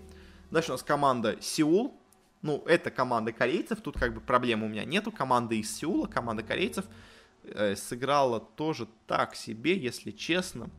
[0.49, 1.95] Дальше у нас команда Сеул,
[2.41, 5.11] ну, это команда корейцев, тут как бы проблем у меня нету.
[5.11, 6.85] Команда из Сеула, команда корейцев
[7.43, 10.69] э, сыграла тоже так себе, если честно.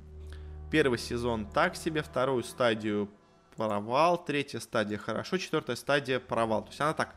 [0.72, 3.09] Первый сезон так себе, вторую стадию
[3.56, 6.62] провал, третья стадия хорошо, четвертая стадия провал.
[6.64, 7.14] То есть она так,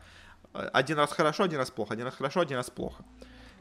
[0.54, 3.04] э, один раз хорошо, один раз плохо, один раз хорошо, один раз плохо.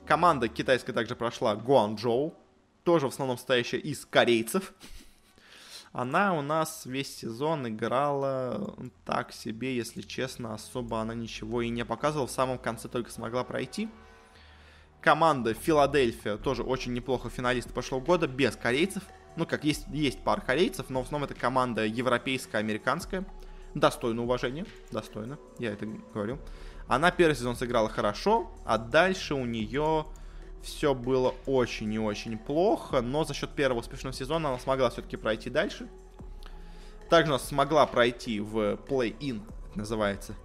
[0.08, 2.34] Команда китайская также прошла Гуанчжоу,
[2.86, 4.74] тоже в основном стоящая из корейцев.
[5.92, 8.74] Она у нас весь сезон играла
[9.04, 12.28] так себе, если честно, особо она ничего и не показывала.
[12.28, 13.90] В самом конце только смогла пройти.
[15.02, 19.04] Команда Филадельфия тоже очень неплохо финалист прошлого года, без корейцев.
[19.36, 23.26] Ну, как есть, есть пара корейцев, но в основном это команда европейская, американская.
[23.74, 26.40] Достойно уважения, достойно, я это говорю.
[26.88, 30.06] Она первый сезон сыграла хорошо, а дальше у нее
[30.62, 35.18] все было очень и очень плохо, но за счет первого успешного сезона она смогла все-таки
[35.18, 35.88] пройти дальше.
[37.10, 39.42] Также она смогла пройти в плей-ин,
[39.76, 40.36] называется,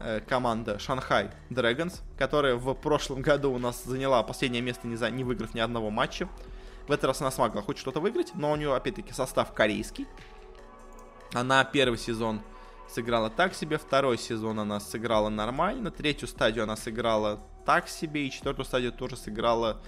[0.00, 5.10] э, команда Шанхай Dragons, которая в прошлом году у нас заняла последнее место, не, за,
[5.10, 6.28] не выиграв ни одного матча.
[6.88, 10.06] В этот раз она смогла хоть что-то выиграть, но у нее, опять-таки, состав корейский.
[11.32, 12.40] Она первый сезон
[12.88, 18.30] сыграла так себе, второй сезон она сыграла нормально, третью стадию она сыграла так себе, и
[18.30, 19.80] четвертую стадию тоже сыграла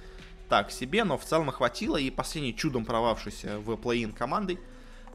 [0.48, 4.58] так себе, но в целом хватило, и последней чудом провавшейся в плей-ин командой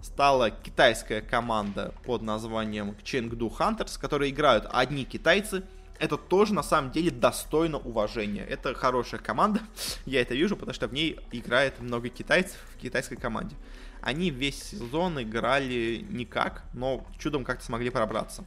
[0.01, 5.63] стала китайская команда под названием Chengdu Hunters, которые играют одни китайцы.
[5.99, 8.43] Это тоже на самом деле достойно уважения.
[8.43, 9.61] Это хорошая команда,
[10.05, 13.55] я это вижу, потому что в ней играет много китайцев в китайской команде.
[14.01, 18.43] Они весь сезон играли никак, но чудом как-то смогли пробраться.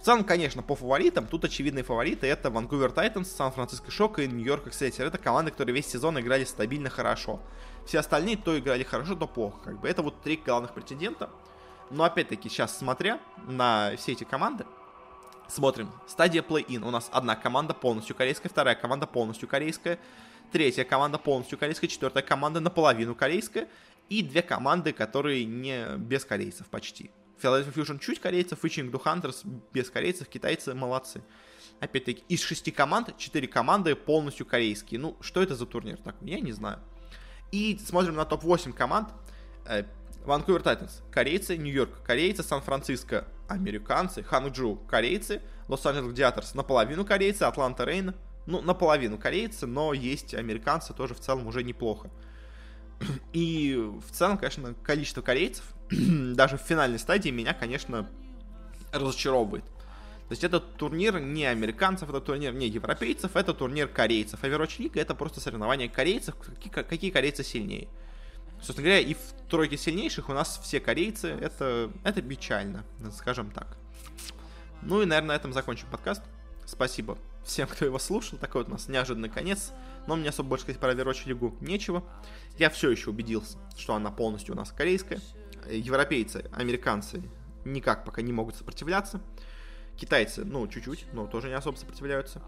[0.00, 4.68] В целом, конечно, по фаворитам, тут очевидные фавориты это Ванкувер Тайтанс, Сан-Франциско Шок и Нью-Йорк
[4.68, 5.06] Эксельсер.
[5.06, 7.40] Это команды, которые весь сезон играли стабильно хорошо.
[7.86, 9.58] Все остальные то играли хорошо, то плохо.
[9.64, 11.30] Как бы это вот три главных претендента.
[11.90, 13.18] Но опять-таки, сейчас смотря
[13.48, 14.64] на все эти команды,
[15.48, 15.90] смотрим.
[16.06, 16.84] Стадия плей-ин.
[16.84, 19.98] У нас одна команда полностью корейская, вторая команда полностью корейская,
[20.52, 23.68] третья команда полностью корейская, четвертая команда наполовину корейская,
[24.08, 27.10] и две команды, которые не без корейцев почти.
[27.42, 31.22] Philadelphia Fusion чуть корейцев, и Chengdu Hunters без корейцев, китайцы молодцы.
[31.80, 35.00] Опять-таки, из шести команд, четыре команды полностью корейские.
[35.00, 36.30] Ну, что это за турнир такой?
[36.30, 36.78] Я не знаю.
[37.52, 39.10] И смотрим на топ-8 команд.
[40.24, 48.12] Ванкувер Тайтанс, корейцы, Нью-Йорк, корейцы, Сан-Франциско, американцы, Ханчжу, корейцы, Лос-Анджелес Гладиаторс, наполовину корейцы, Атланта Рейн,
[48.46, 52.10] ну, наполовину корейцы, но есть американцы тоже в целом уже неплохо.
[53.32, 58.08] И в целом, конечно, количество корейцев, даже в финальной стадии, меня, конечно,
[58.92, 59.64] разочаровывает.
[60.28, 64.42] То есть этот турнир не американцев, это турнир не европейцев, это турнир корейцев.
[64.42, 67.88] Overwatch League это просто соревнование корейцев, какие, какие корейцы сильнее.
[68.56, 73.76] Собственно говоря, и в тройке сильнейших у нас все корейцы, это, это печально, скажем так.
[74.82, 76.22] Ну и, наверное, на этом закончим подкаст.
[76.64, 78.38] Спасибо всем, кто его слушал.
[78.38, 79.72] Такой вот у нас неожиданный конец.
[80.06, 82.04] Но мне особо больше сказать про Overwatch Лигу нечего.
[82.58, 85.20] Я все еще убедился, что она полностью у нас корейская.
[85.70, 87.22] Европейцы, американцы
[87.64, 89.20] никак пока не могут сопротивляться.
[89.96, 92.42] Китайцы, ну, чуть-чуть, но тоже не особо сопротивляются.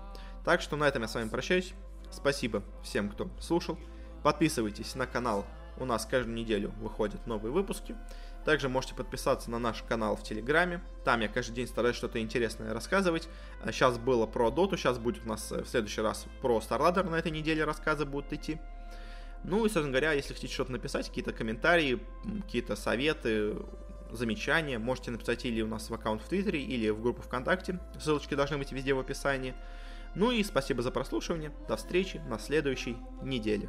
[0.44, 1.74] Так что на этом я с вами прощаюсь.
[2.10, 3.78] Спасибо всем, кто слушал.
[4.22, 5.46] Подписывайтесь на канал.
[5.78, 7.94] У нас каждую неделю выходят новые выпуски.
[8.48, 10.80] Также можете подписаться на наш канал в Телеграме.
[11.04, 13.28] Там я каждый день стараюсь что-то интересное рассказывать.
[13.66, 17.10] Сейчас а было про Доту, сейчас будет у нас э, в следующий раз про StarLadder
[17.10, 18.58] на этой неделе рассказы будут идти.
[19.44, 22.00] Ну и, собственно говоря, если хотите что-то написать, какие-то комментарии,
[22.46, 23.54] какие-то советы,
[24.12, 27.78] замечания, можете написать или у нас в аккаунт в Твиттере, или в группу ВКонтакте.
[28.00, 29.54] Ссылочки должны быть везде в описании.
[30.14, 31.52] Ну и спасибо за прослушивание.
[31.68, 33.68] До встречи на следующей неделе.